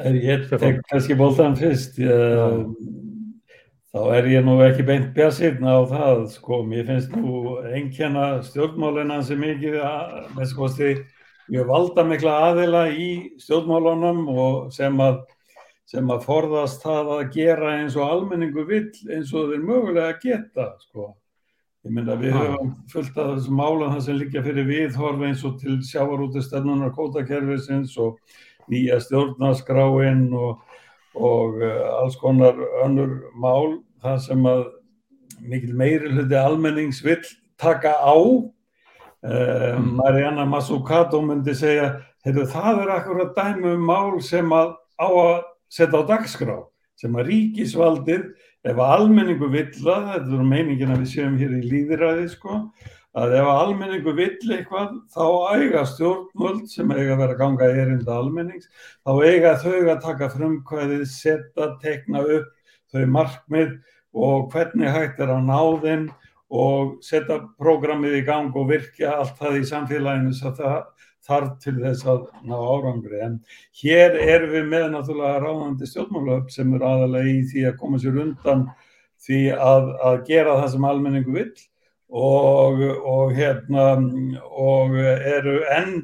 [0.00, 2.60] Er ég tek kannski bóltan fyrst ég,
[3.92, 9.18] þá er ég nú ekki beint bjassirn á það sko, mér finnst nú einnkjana stjórnmálina
[9.26, 10.94] sem mikið að- með sko sti,
[11.50, 13.10] mjög valda mikla aðila í
[13.42, 15.22] stjórnmálunum og sem að
[15.90, 20.68] sem að forðast það að gera eins og almenningu vill eins og þeir mögulega geta
[20.84, 21.08] sko.
[21.82, 25.42] Ég myndi að við höfum fullt af þessum málan það sem liggja fyrir viðhorf eins
[25.48, 28.20] og til sjávarútistefnunar kótakerfisins og
[28.70, 30.60] nýja stjórnaskráin og,
[31.16, 34.62] og uh, alls konar önnur mál það sem að
[35.40, 37.24] mikil meiri hluti almennings vill
[37.58, 38.14] taka á.
[39.20, 41.90] Uh, Mariana Mazzucato myndi segja,
[42.24, 46.56] það er akkurat dæmi um mál sem að á að setja á dagskrá,
[46.96, 48.22] sem að ríkisvaldið,
[48.64, 52.62] ef að almenningu vill það, þetta er meiningin að við séum hér í líðiræði, sko,
[53.20, 57.70] að ef að almenningu vill eitthvað, þá eiga stjórnvöld sem eiga að vera að ganga
[57.84, 58.72] erinda almennings,
[59.04, 62.48] þá eiga þau að taka frumkvæðið, setja, tekna upp
[62.90, 63.76] þau markmið
[64.16, 66.08] og hvernig hægt er að ná þeim
[66.50, 70.80] og setja prógramið í gang og virkja allt það í samfélaginu svo það
[71.30, 73.18] þarf til þess að ná árangri.
[73.22, 73.34] En
[73.82, 78.22] hér erum við með náttúrulega ráðandi stjórnmálöf sem er aðalega í því að koma sér
[78.24, 78.64] undan
[79.20, 81.52] því að, að gera það sem almenningu vill
[82.10, 83.84] og, og, hérna,
[84.50, 86.00] og eru enn,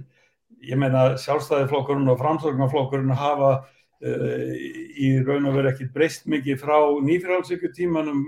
[0.67, 4.53] ég meina sjálfstæðiflokkurinn og framsóknarflokkurinn hafa uh,
[5.01, 6.77] í raun og veru ekkit breyst mikið frá
[7.07, 8.23] nýfrálsíkutímanum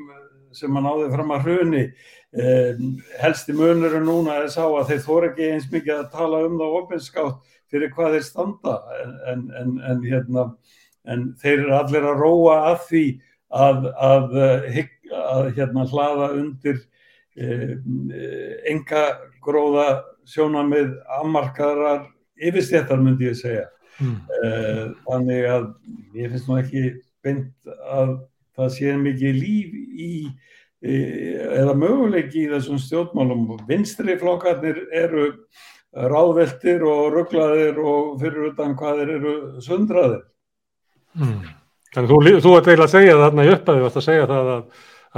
[0.56, 1.84] sem að náði fram að hruni.
[2.28, 2.90] Um,
[3.22, 6.76] helsti munurinn núna er sá að þeir þóra ekki eins mikið að tala um það
[6.82, 8.76] ofinskátt fyrir hvað þeir standa.
[9.32, 10.44] En, en, en, hérna,
[11.08, 13.06] en þeir eru allir að róa að því
[13.48, 14.78] að, að, að,
[15.22, 16.84] að hérna, hlaða undir
[17.40, 18.14] um,
[18.68, 19.04] enga
[19.44, 19.88] gróða
[20.28, 23.66] sjónamið afmarkaðar yfirstjættar myndi ég segja.
[23.98, 24.18] Mm.
[25.08, 25.64] þannig að
[26.14, 26.82] ég finnst nú ekki
[27.26, 28.12] beint að
[28.58, 30.12] það sé mikið líf í
[30.78, 33.56] eða möguleiki í þessum stjórnmálum.
[33.66, 35.32] Vinstri flokkarnir eru
[35.92, 39.32] ráðveltir og rugglaðir og fyrir utan hvað þeir eru
[39.64, 40.20] sundraðir.
[41.18, 41.40] Mm.
[41.94, 44.64] Þannig þú, þú ert eiginlega að segja þarna í uppæðu, að segja það að,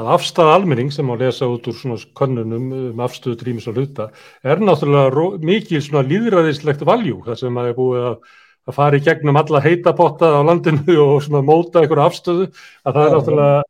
[0.00, 3.80] að afstæða almenning sem á að lesa út úr svona könnunum um afstöðu trýmis og
[3.80, 4.06] hluta
[4.46, 8.38] er náttúrulega mikið svona líðræðislegt valjú þar sem að er búið að
[8.68, 12.44] að fara í gegnum alla heitapotta á landinu og svona móta einhverju afstöðu
[12.84, 13.60] að það er náttúrulega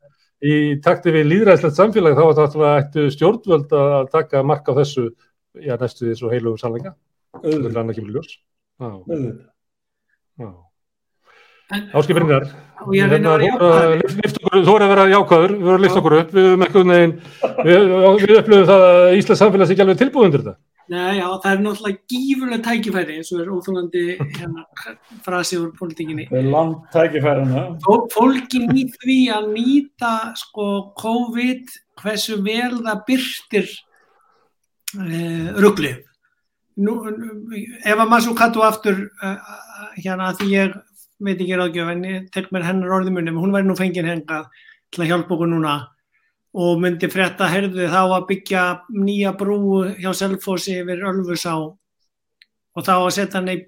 [0.40, 4.72] í takti við líðræðislegt samfélag þá er það náttúrulega eitt stjórnvöld að taka mark á
[4.80, 5.04] þessu
[5.60, 6.90] já, næstu því svo heilugum sannleika.
[7.40, 7.74] Auðvitað.
[7.76, 8.30] þannig að kemur ljós.
[8.80, 9.46] Auðvitað.
[11.70, 12.44] Áskip Brynjar
[12.82, 14.64] og ég reyna að vera jákvæður.
[14.66, 16.30] þú er að vera jákvæður, við erum að lifta okkur upp.
[16.34, 16.42] Við
[18.40, 20.54] upplöfum það að Íslands samfélags ekki alveg tilbúið undir þetta
[20.90, 24.64] Nei, já, það er náttúrulega gífurlega tækifæri eins og er óþólandi hérna,
[25.22, 26.24] frasi úr pólitíkinni.
[26.32, 27.62] Það er langt tækifærina.
[28.10, 30.66] Fólkin í því að nýta sko
[30.98, 31.70] COVID,
[32.02, 33.70] hversu vel það byrtir
[35.62, 36.02] rugglið.
[36.80, 36.96] Nú,
[37.84, 39.56] ef að maður svo kattu aftur uh,
[39.98, 40.76] hérna að því ég
[41.20, 44.46] veit ekki ráðgjöf en ég tek mér hennar orðimunum, hún væri nú fengið hengað
[44.90, 45.74] til að hjálpa okkur núna
[46.54, 51.54] og myndi frétta herðu þá að byggja nýja brú hjá Selfossi yfir Ölfusá.
[51.60, 53.58] Og þá að setja hann í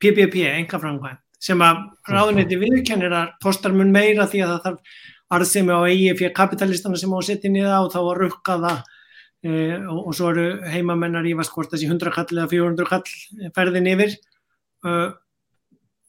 [0.00, 4.94] PPP, enga framkvæm, sem að ráðuneti viðkennir að kostar mun meira því að það þarf
[5.36, 8.80] arðsemi á eigi fyrir kapitalistana sem á að setja niða og þá að rukka það.
[9.40, 9.50] E,
[9.88, 14.16] og, og svo eru heimamennar í vaskvort þessi 100 kall eða 400 kall ferðin yfir.
[14.84, 14.94] E,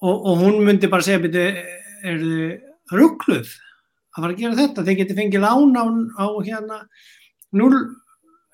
[0.02, 1.22] og, og hún myndi bara segja
[2.02, 3.54] er þið ruggluð
[4.12, 5.86] að fara að gera þetta, þeir geti fengið án á,
[6.20, 6.80] á hérna
[7.55, 7.82] 0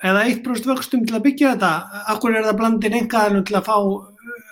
[0.05, 3.77] eða 1% vöxtum til að byggja þetta, akkur er það blandin engaðalum til að fá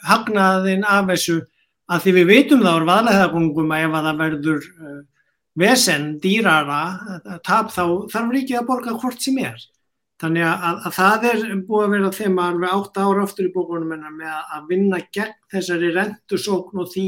[0.10, 1.42] hagnaðin af þessu?
[1.86, 5.02] Að því við veitum þá er vaðlegaðagungum að ef að það verður uh,
[5.62, 6.82] vesen, dýrara
[7.46, 9.60] tap þá þarf ríkið að borga hvort sem er.
[10.22, 13.48] Þannig að, að, að það er búið að vera þeim að alveg 8 ára aftur
[13.50, 17.08] í bókunum með að, að vinna gegn þessari rentusókn og því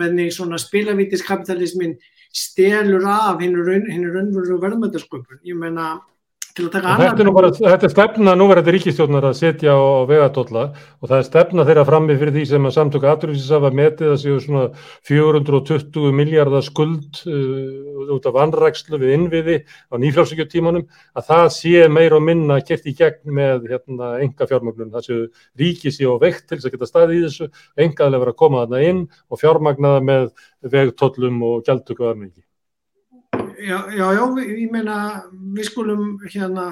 [0.00, 1.94] hvernig svona spilavítiskapitalismin
[2.32, 5.40] stelur af hinn raunveru verðmættasköpun.
[5.44, 5.98] Ég meina,
[6.50, 10.64] Þetta er, nú bara, þetta er stefna núverandi ríkistjórnar að setja á, vegatólla
[10.98, 14.18] og það er stefna þeirra frammi fyrir því sem að samtöku aðrúsins hafa metið að
[14.24, 14.64] séu svona
[15.06, 22.18] 420 miljardar skuld uh, út af vanrækslu við innviði á nýfrálsíkjutímanum að það sé meir
[22.18, 24.90] og minna kert í gegn með hérna, enga fjármagnun.
[24.90, 25.24] Það séu
[25.62, 27.50] ríki séu á veikt til þess að geta staðið í þessu,
[27.86, 30.30] engaðlega vera að koma þarna inn og fjármagnaða með
[30.74, 32.40] vegtóllum og gjaldtöku aðmengi.
[33.60, 34.96] Já, já, já, ég meina
[35.30, 36.70] við skulum hérna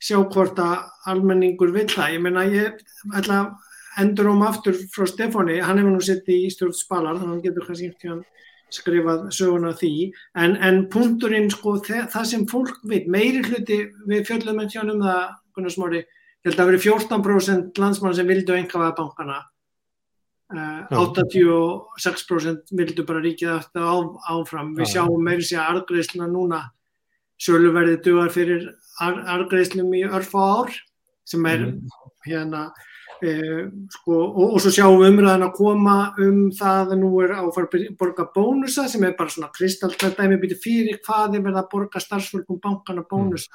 [0.00, 2.14] sjá hvort að almenningur vil það.
[2.14, 2.78] Ég meina ég
[3.18, 3.40] ætla
[3.98, 7.42] endur um aftur frá Stefáni, hann hefur nú sett í stjórn spalar, þannig að hann
[7.48, 8.20] getur kannski
[8.70, 9.92] skrifað söguna því,
[10.38, 15.24] en, en punkturinn sko það sem fólk veit, meiri hluti við fjöldum en sjónum það,
[15.56, 19.40] Gunnar Smári, ég held að það veri 14% landsmann sem vildu enga bankana.
[19.40, 19.49] Uh,
[20.50, 23.94] 86% vildu bara ríkið aftur á,
[24.34, 24.74] áfram.
[24.78, 26.60] Við sjáum meiri sé að argreifsluna núna.
[27.40, 28.62] Söluverði dugar fyrir
[29.00, 30.70] ar, argreifslum í örfa ár
[31.30, 31.60] sem er
[32.26, 33.62] hérna uh,
[33.94, 37.40] sko, og, og svo sjáum við umræðan að koma um það að nú er á
[37.44, 40.42] að fara að borga bónusa sem er bara svona kristalltætt dæmi.
[40.42, 43.52] Býti fyrir hvað er verið að borga starfsfólkum bankana bónusa.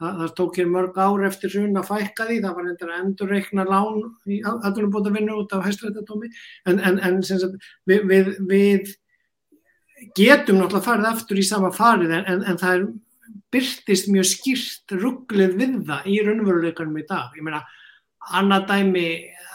[0.00, 3.02] Það, það tók hér mörg ár eftir hrun að fækka því, það var endur að
[3.04, 6.30] endurreikna lán í aðlunum vinnu út af hæstrættadómi,
[6.70, 8.94] en, en, en sagt, við, við, við
[10.16, 12.86] getum náttúrulega farið aftur í sama farið, en, en það er
[13.52, 17.36] byrtist mjög skýrt rugglið við það í raunveruleikanum í dag.
[17.36, 17.60] Ég meina,
[18.40, 19.06] annað dæmi,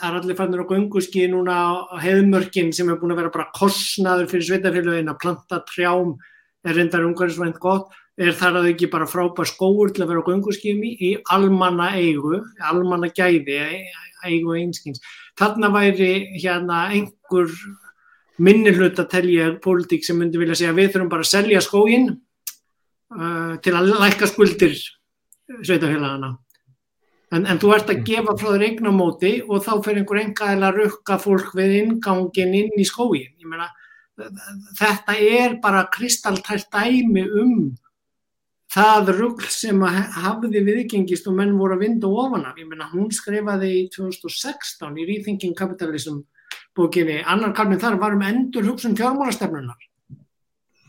[0.04, 4.28] er allir fannir á gönguski núna á hefðmörkin sem er búin að vera bara kostnaður
[4.30, 6.16] fyrir sveitafélagin að planta trjám.
[6.66, 10.28] Er reyndar umhverfisvænt gott, er þar að ekki bara frábær skóur til að vera á
[10.28, 13.58] gönguskimi í almanna eigu, almanna gæði,
[14.24, 15.02] eigu einskins.
[15.36, 17.52] Þarna væri hérna einhver
[18.40, 22.10] minni hlut að telja pólitík sem myndi vilja segja við þurfum bara að selja skógin
[22.16, 24.76] uh, til að læka skuldir
[25.60, 26.34] sveitafélagana.
[27.34, 30.78] En, en þú ert að gefa frá þér eignamóti og þá fyrir einhver engaðil að
[30.80, 33.32] rukka fólk við ingangin inn í skógin.
[33.42, 33.66] Ég meina,
[34.78, 37.58] þetta er bara kristaltært dæmi um
[38.76, 42.58] það rugg sem hafði viðgengist og menn voru að vinda ofan af.
[42.60, 46.20] Ég meina, hún skrifaði í 2016 í Rethinking Capitalism
[46.76, 49.78] bókinni, annar kalminn þar var um endur hugsun fjármálastefnunar.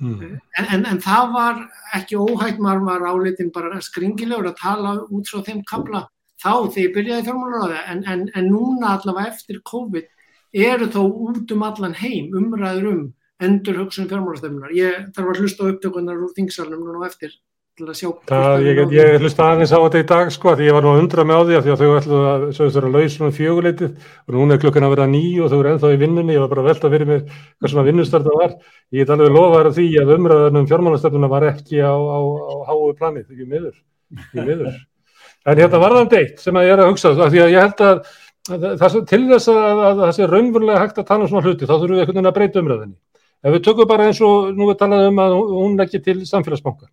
[0.03, 0.35] Mm.
[0.59, 1.63] En, en, en það var
[1.97, 6.03] ekki óhægt, maður var áleitin bara skringilegur að tala út frá þeim kabla
[6.37, 7.79] þá þegar ég byrjaði fjármálaráði,
[8.11, 10.11] en, en núna allavega eftir COVID
[10.67, 13.01] eru þó út um allan heim umræður um
[13.41, 14.75] endur hugsun fjármálastefnunar.
[14.75, 17.33] Ég þarf að hlusta á upptökunar úr þingsalunum núna eftir
[17.77, 20.73] til að sjá það, ég, ég hlusta aðeins á þetta í dag sko því ég
[20.73, 22.89] var nú að undra með á því að, því að þau ætlu að sögust vera
[22.95, 23.91] laus um fjöguleitið
[24.25, 26.33] og núna er klukkan að vera ný og þau eru ennþá í vinnunni.
[26.33, 28.55] Ég var bara að velta fyrir mig hvað svona vinnustarta var.
[28.89, 32.81] Ég get alveg lofaður að því að umræðanum fjármálastartuna var ekki á, á, á háu
[32.97, 33.75] planið, ekki miður,
[34.17, 34.79] ekki miður.
[35.47, 37.83] en hérna var það deitt sem að ég er að hugsa því að ég held
[37.85, 38.01] að,
[38.73, 42.01] að til þess að það sé raunverulega hægt að tala um svona hluti þá þurfum
[42.01, 42.97] við að breyta umræðinni
[43.45, 46.89] ef við tökum bara eins og nú við talaðum um að hún ekki til samfélagsbanka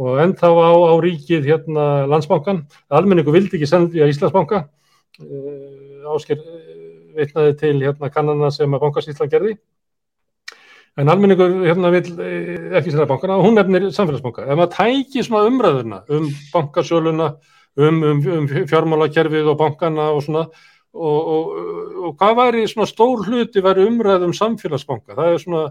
[0.00, 4.64] og ennþá á, á ríkið hérna landsbankan, almenningu vildi ekki sendja Íslandsbanka.
[5.20, 6.40] Uh, ásker
[7.16, 9.58] veitnaði til hérna kannana sem að bankasýslan gerði.
[10.98, 12.08] En almenningu hérna vil
[12.80, 14.48] ekki sendja bankana og hún nefnir samfélagsbanka.
[14.48, 17.30] Ef maður tækir svona umræðuna um bankasöluna
[17.76, 20.48] um, um, um fjármálakerfið og bankana og svona
[20.90, 21.44] og, og,
[22.08, 25.62] og hvað væri svona stór hluti væri umræð um samfélagsbanka, það er svona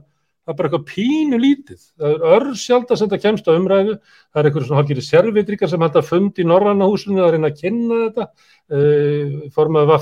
[0.50, 3.96] það er bara eitthvað pínu lítið, það er örsjálta sem þetta kemst á umræðu,
[4.34, 7.60] það er eitthvað svona halgir servitríkar sem hægt að fundi í Norrannahúsinu að reyna að
[7.60, 8.26] kynna þetta,
[8.74, 9.94] uh, formað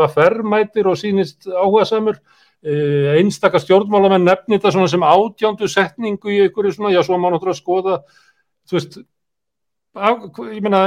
[0.00, 6.42] vaffermætir og sínist áhuga samur, uh, einstakar stjórnmálamenn nefnir þetta svona sem átjándu setningu í
[6.48, 8.00] einhverju svona, já svo má náttúrulega skoða,
[8.66, 8.98] þú veist,
[9.92, 10.78] ég meina,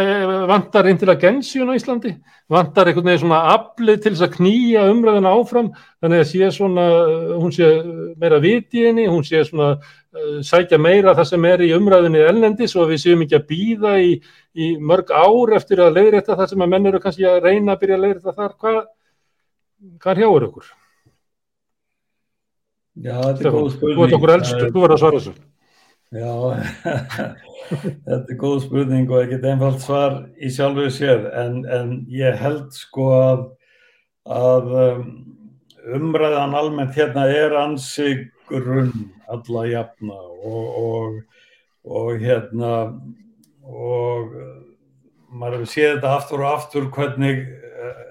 [0.49, 2.15] vantar intelligensjun á Íslandi,
[2.49, 5.67] vantar einhvern veginn svona aflið til þess að knýja umræðina áfram,
[6.01, 6.85] þannig að sé svona,
[7.37, 7.67] hún sé
[8.17, 12.23] meira viti í henni, hún sé svona uh, sækja meira það sem er í umræðinni
[12.25, 14.15] ellendis og við séum ekki að býða í,
[14.57, 17.83] í mörg ár eftir að leiðrætta það sem að menn eru kannski að reyna að
[17.83, 18.81] byrja að leiðrætta þar, hvað,
[20.01, 20.73] hvað hrjáur ykkur?
[22.95, 24.01] Já, þetta er góð spurning.
[24.01, 25.35] Okkur þú verður að svara þessu.
[26.13, 26.33] Já,
[28.05, 32.69] þetta er góð spurning og ekkert einfalt svar í sjálfuðu sér en, en ég held
[32.77, 33.41] sko að,
[34.29, 35.09] að um,
[35.97, 41.19] umræðan almennt hérna er ansi grunn alla jafna og, og,
[41.89, 42.73] og hérna
[43.65, 44.33] og
[45.33, 48.03] maður hefur séð þetta aftur og aftur hvernig uh,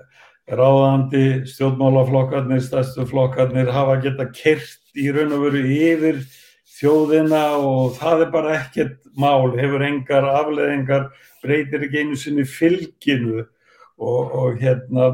[0.50, 6.24] ráðandi stjórnmálaflokkarnir, stærstu flokkarnir hafa geta kert í raun og veru yfir
[6.74, 11.10] þjóðina og það er bara ekkert mál, hefur engar afleðingar,
[11.44, 15.10] breytir ekki einu sinni fylginu og, og hérna,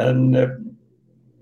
[0.00, 0.54] en eh,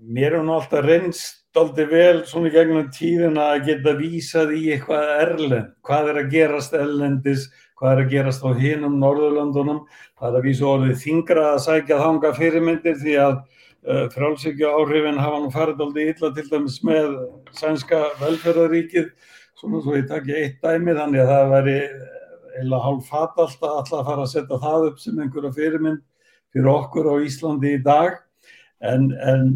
[0.01, 4.61] mér er nú alltaf reynst aldrei vel svona í gegnum tíðina að geta vísað í
[4.75, 7.47] eitthvað erlend, hvað er að gerast erlendis,
[7.79, 9.81] hvað er að gerast á hinum Norðurlandunum,
[10.19, 13.35] það er að vísa orðið þingra að sækja þanga fyrirmyndir því að
[13.87, 17.17] uh, frálsíkja áhrifin hafa nú farið aldrei illa til dæmis með
[17.57, 19.11] sænska velferðaríkið,
[19.59, 21.77] svona svo ég takk ég eitt dæmi þannig að það væri
[22.59, 26.01] eila hálf fatalt að alltaf fara að setja það upp sem einhverja fyrirmynd
[26.51, 28.17] fyrir okkur á Íslandi í dag.
[28.81, 29.51] En, en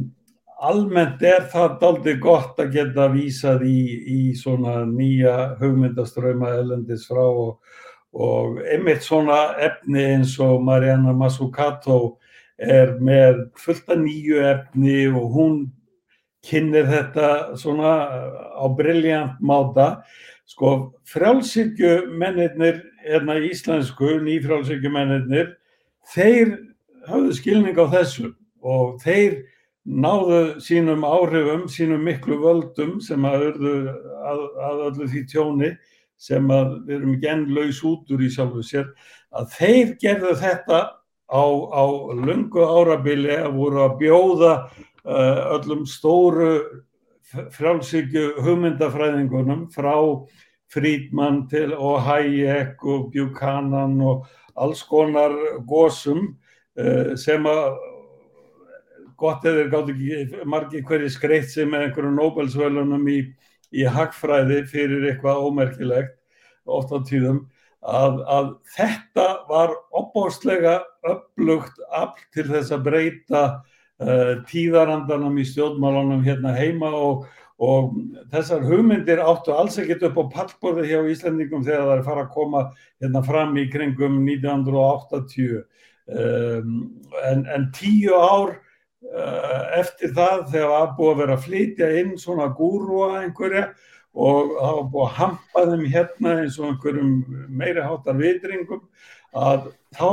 [0.63, 7.23] almennt er það aldrei gott að geta vísað í, í svona nýja hugmyndaströma elendis frá
[7.25, 7.57] og,
[8.15, 12.17] og einmitt svona efni eins og Mariana Mazzucato
[12.61, 15.57] er með fullta nýju efni og hún
[16.45, 17.95] kynir þetta svona
[18.55, 20.03] á brilljant máta.
[20.45, 25.55] Sko frjálsíkjumennir, hérna íslensku, nýfrjálsíkjumennir,
[26.13, 26.55] þeir
[27.09, 28.31] hafðu skilning á þessu
[28.61, 29.41] og þeir
[29.85, 33.75] náðu sínum áhrifum, sínum miklu völdum sem að örðu
[34.25, 35.71] að, að öllu því tjóni
[36.17, 38.87] sem að við erum ekki enn laus út úr í sjálfu sér,
[39.35, 40.79] að þeir gerðu þetta
[41.31, 44.53] á, á lungu árabili að voru að bjóða
[45.05, 46.51] uh, öllum stóru
[47.55, 49.95] frjálsíkju hugmyndafræðingunum frá
[50.71, 55.33] Frídmann til og Hayek og Buchanan og alls konar
[55.67, 56.35] gósum
[56.77, 57.79] uh, sem að
[59.17, 63.19] gott eða gátt ekki margi hverju skreitt sem með einhverju Nobelsvölunum í,
[63.71, 66.17] í hagfræði fyrir eitthvað ómerkilegt
[66.65, 67.45] oft á tíðum
[67.85, 73.43] að, að þetta var opbóstlega upplugt afl til þess að breyta
[74.01, 77.27] uh, tíðarandanum í stjórnmálunum hérna heima og,
[77.61, 77.95] og
[78.33, 82.35] þessar hugmyndir áttu alls ekkert upp á pallborði hjá Íslandingum þegar það er fara að
[82.35, 82.67] koma
[83.03, 86.77] hérna fram í kringum 1980 um,
[87.25, 88.57] en, en tíu ár
[89.05, 93.67] Eh, eftir það þegar það búið að vera að flytja inn svona gúrua einhverja
[94.15, 97.15] og það var búið að hampa þeim hérna eins og einhverjum
[97.61, 98.85] meiri hátar vitringum
[99.35, 100.11] að þá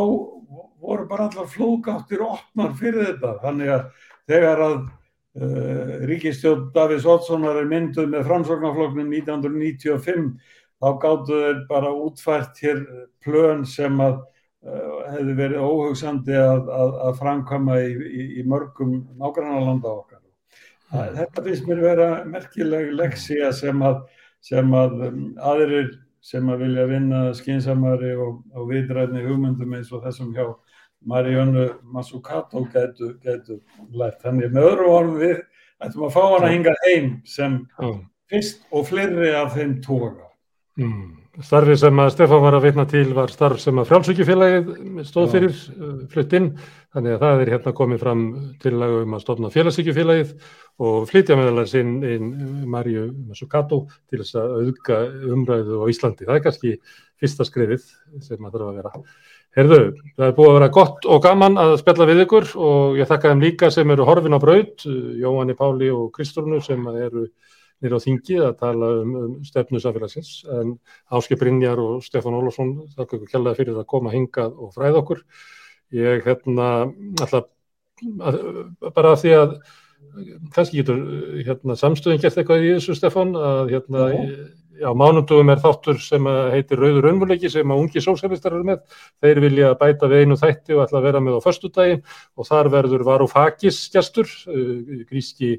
[0.83, 3.85] voru bara allar flókáttir opnar fyrir þetta þannig að
[4.33, 10.29] þegar að uh, ríkistjón Davís Oddssonar er mynduð með framsóknarfloknum 1995
[10.83, 12.85] þá gáttu þeir bara útfært hér
[13.23, 14.21] plön sem að
[14.63, 20.21] Eh, hefði verið óhugsandi að, að, að framkama í, í, í mörgum nágrannarlanda okkar.
[20.93, 24.03] Það, þetta finnst mér vera merkileg leksía sem að,
[24.45, 25.23] sem að um,
[25.53, 30.45] aðrir sem að vilja vinna skinsamari og, og vitræðni hugmyndum eins og þessum hjá
[31.09, 31.65] Mariannu
[31.95, 33.59] Mazzucato getur getu
[33.91, 34.21] lært.
[34.23, 35.41] Þannig með öðru orðum við
[35.83, 37.59] ættum að fá hann að hinga heim sem
[38.31, 40.29] fyrst og fleiri af þeim tóka.
[40.79, 41.22] Mm.
[41.41, 44.67] Starfi sem að Stefán var að vitna til var starf sem að frjálsvíkjufélagið
[45.09, 46.51] stóð fyrir uh, fluttinn,
[46.93, 48.25] þannig að það er hérna komið fram
[48.61, 50.35] til um að stofna félagsvíkjufélagið
[50.85, 52.35] og flytja meðalans inn, inn
[52.69, 54.99] Marju Masukato til þess að auðga
[55.33, 56.29] umræðu á Íslandi.
[56.29, 56.75] Það er kannski
[57.23, 57.89] fyrsta skrifið
[58.29, 58.93] sem að þarf að vera.
[59.57, 59.81] Herðu,
[60.19, 63.33] það er búið að vera gott og gaman að spjalla við ykkur og ég þakka
[63.33, 67.27] þeim líka sem eru horfin á braut, Jóhanni Páli og Kristúrnu sem eru
[67.83, 70.77] nýra á þingi að tala um, um stefnu samfélagsins en
[71.13, 75.23] Áski Brynjar og Stefán Ólafsson þakka ykkur kjallaði fyrir að koma hingað og fræða okkur.
[75.93, 76.69] Ég hérna
[77.21, 77.51] alltaf
[78.23, 78.41] að,
[78.95, 79.55] bara því að
[80.55, 80.99] kannski getur
[81.47, 84.09] hérna, samstöðin gert eitthvað í þessu Stefán að hérna
[84.83, 88.81] á mánundugum er þáttur sem heitir Rauður Önvuleiki sem að ungi sósælistar eru með.
[89.23, 92.03] Þeir vilja bæta við einu þætti og ætla að vera með á förstudagin
[92.37, 95.55] og þar verður Varufakis gestur, uh, gríski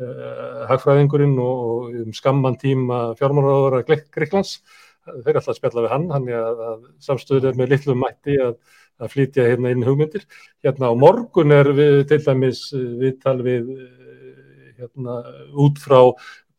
[0.00, 4.60] hagfræðingurinn og um skamman tíma fjármálaráðara Greiklands.
[5.02, 8.36] Þeir er alltaf að spjalla við hann, hann er að, að samstöður með litlum mætti
[8.42, 8.54] að,
[9.02, 10.24] að flytja hérna inn hugmyndir.
[10.62, 15.18] Hérna á morgun er við til dæmis eh, viðtal við eh, hérna
[15.58, 15.98] út frá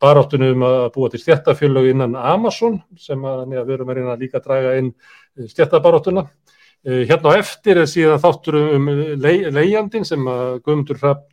[0.04, 4.40] baráttunum að búa til stjættafjölög innan Amazon sem að, að við erum að reyna líka
[4.40, 4.92] að draga inn
[5.48, 6.26] stjættabaráttuna.
[6.84, 8.90] Hérna á eftir er síðan þáttur um
[9.24, 11.30] leiðjandin sem að Guðmundur Rapp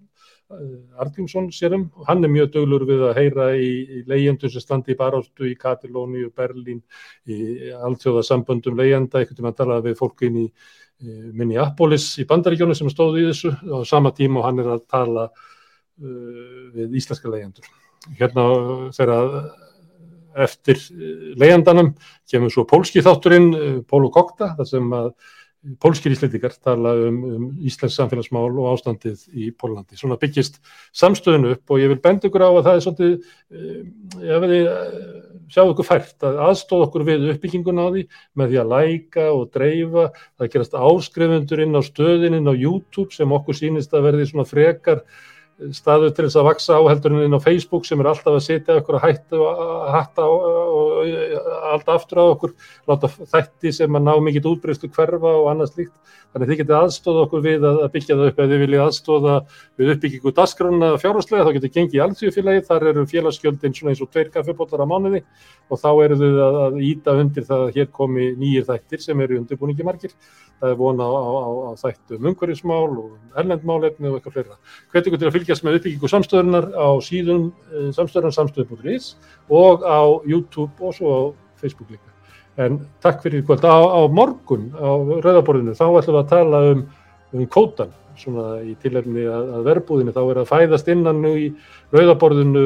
[1.02, 4.94] Argrímsson sérum og hann er mjög döglur við að heyra í, í leyendur sem standi
[4.96, 6.82] í baráttu í Katalóni og Berlín
[7.26, 10.48] í alltjóðasamböndum leyenda, einhvern veginn að tala við fólkin í
[11.02, 13.56] Minneapolis í bandaríkjónu sem stóði í þessu.
[13.74, 17.66] Á sama tíma og hann er að tala uh, við íslenska leyendur.
[18.20, 18.46] Hérna
[18.96, 19.22] þegar
[20.46, 20.80] eftir
[21.40, 21.92] leyendanum
[22.30, 25.10] kemur svo pólski þátturinn, Pólu Kokta, þar sem að
[25.82, 29.98] pólskir íslendikar tala um, um Íslands samfélagsmál og ástandið í Pólandi.
[30.00, 30.58] Svona byggist
[30.98, 33.14] samstöðun upp og ég vil benda ykkur á að það er svolítið,
[33.52, 33.82] eh,
[34.26, 38.06] ég veit, eh, sjáu ykkur fært að aðstóða okkur við uppbygginguna á því
[38.42, 40.08] með því að læka og dreifa,
[40.40, 44.50] það gerast áskrifundur inn á stöðin inn á YouTube sem okkur sínist að verði svona
[44.50, 45.06] frekar
[45.76, 48.98] staðu til þess að vaksa áheldurinn inn á Facebook sem er alltaf að setja okkur
[48.98, 51.12] að hætta og hatta og
[51.72, 52.56] alltaf aftur á okkur,
[52.90, 55.96] láta þætti sem að ná mikið útbreystu hverfa og annað slíkt.
[56.32, 59.34] Þannig að þið getið aðstóða okkur við að byggja það upp eða þið viljið aðstóða
[59.82, 64.12] við uppbyggingu dasgrunna fjárháslega, þá getur gengið í allsvíðfélagi, þar eru félagsgjöldin svona eins og
[64.14, 65.22] tveir kaffepollar á mánuði
[65.68, 69.26] og þá eru þið að, að íta undir það að hér komi nýjir þættir sem
[69.26, 70.16] eru undirbúningi margir.
[70.62, 71.72] Það er vona á, á, á
[75.52, 79.16] fylgjast með uppbyggingu samstöðunar á síðun eh, samstöðunar samstöðu.is
[79.52, 81.22] og á YouTube og svo á
[81.60, 82.08] Facebook líka.
[82.58, 83.64] En takk fyrir kvöld.
[83.64, 84.90] Á, á morgun á
[85.24, 86.86] Rauðaborðinu þá ætlum við að tala um,
[87.36, 91.46] um kótan svona í tilefni að, að verbúðinu þá er að fæðast innan nú í
[91.96, 92.64] rauðaborðinu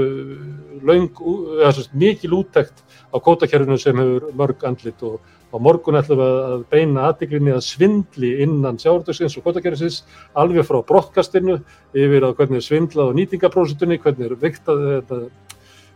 [0.85, 2.81] löng, ú- eða sem sagt mikil úttekt
[3.13, 5.21] á kótakerfinu sem hefur mörg andlit og
[5.55, 10.03] á morgun ætlum við að beina aðtiklinni að svindli innan sjávardagsins og kótakerfisins
[10.35, 11.61] alveg frá brottkastinu
[11.95, 15.21] yfir að hvernig er svindlað á nýtingaprósutunni, hvernig er viktað, þetta,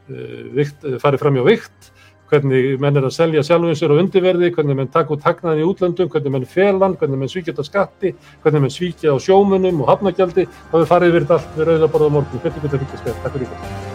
[0.09, 1.91] eh, vikt, farið fram hjá vikt
[2.29, 5.67] hvernig menn er að selja sjálfum sér á undirverði, hvernig menn taka út hagnaðin í
[5.69, 8.15] útlöndum, hvernig menn felan, hvernig menn svíkja þetta skatti,
[8.45, 12.17] hvernig menn svíkja á sjómunum og hafnagjaldi, þá við farið yfir þetta allt við rauðaborða
[12.17, 12.43] morgun.
[12.45, 13.21] Hvernig þetta?
[13.23, 13.88] Takk fyrir.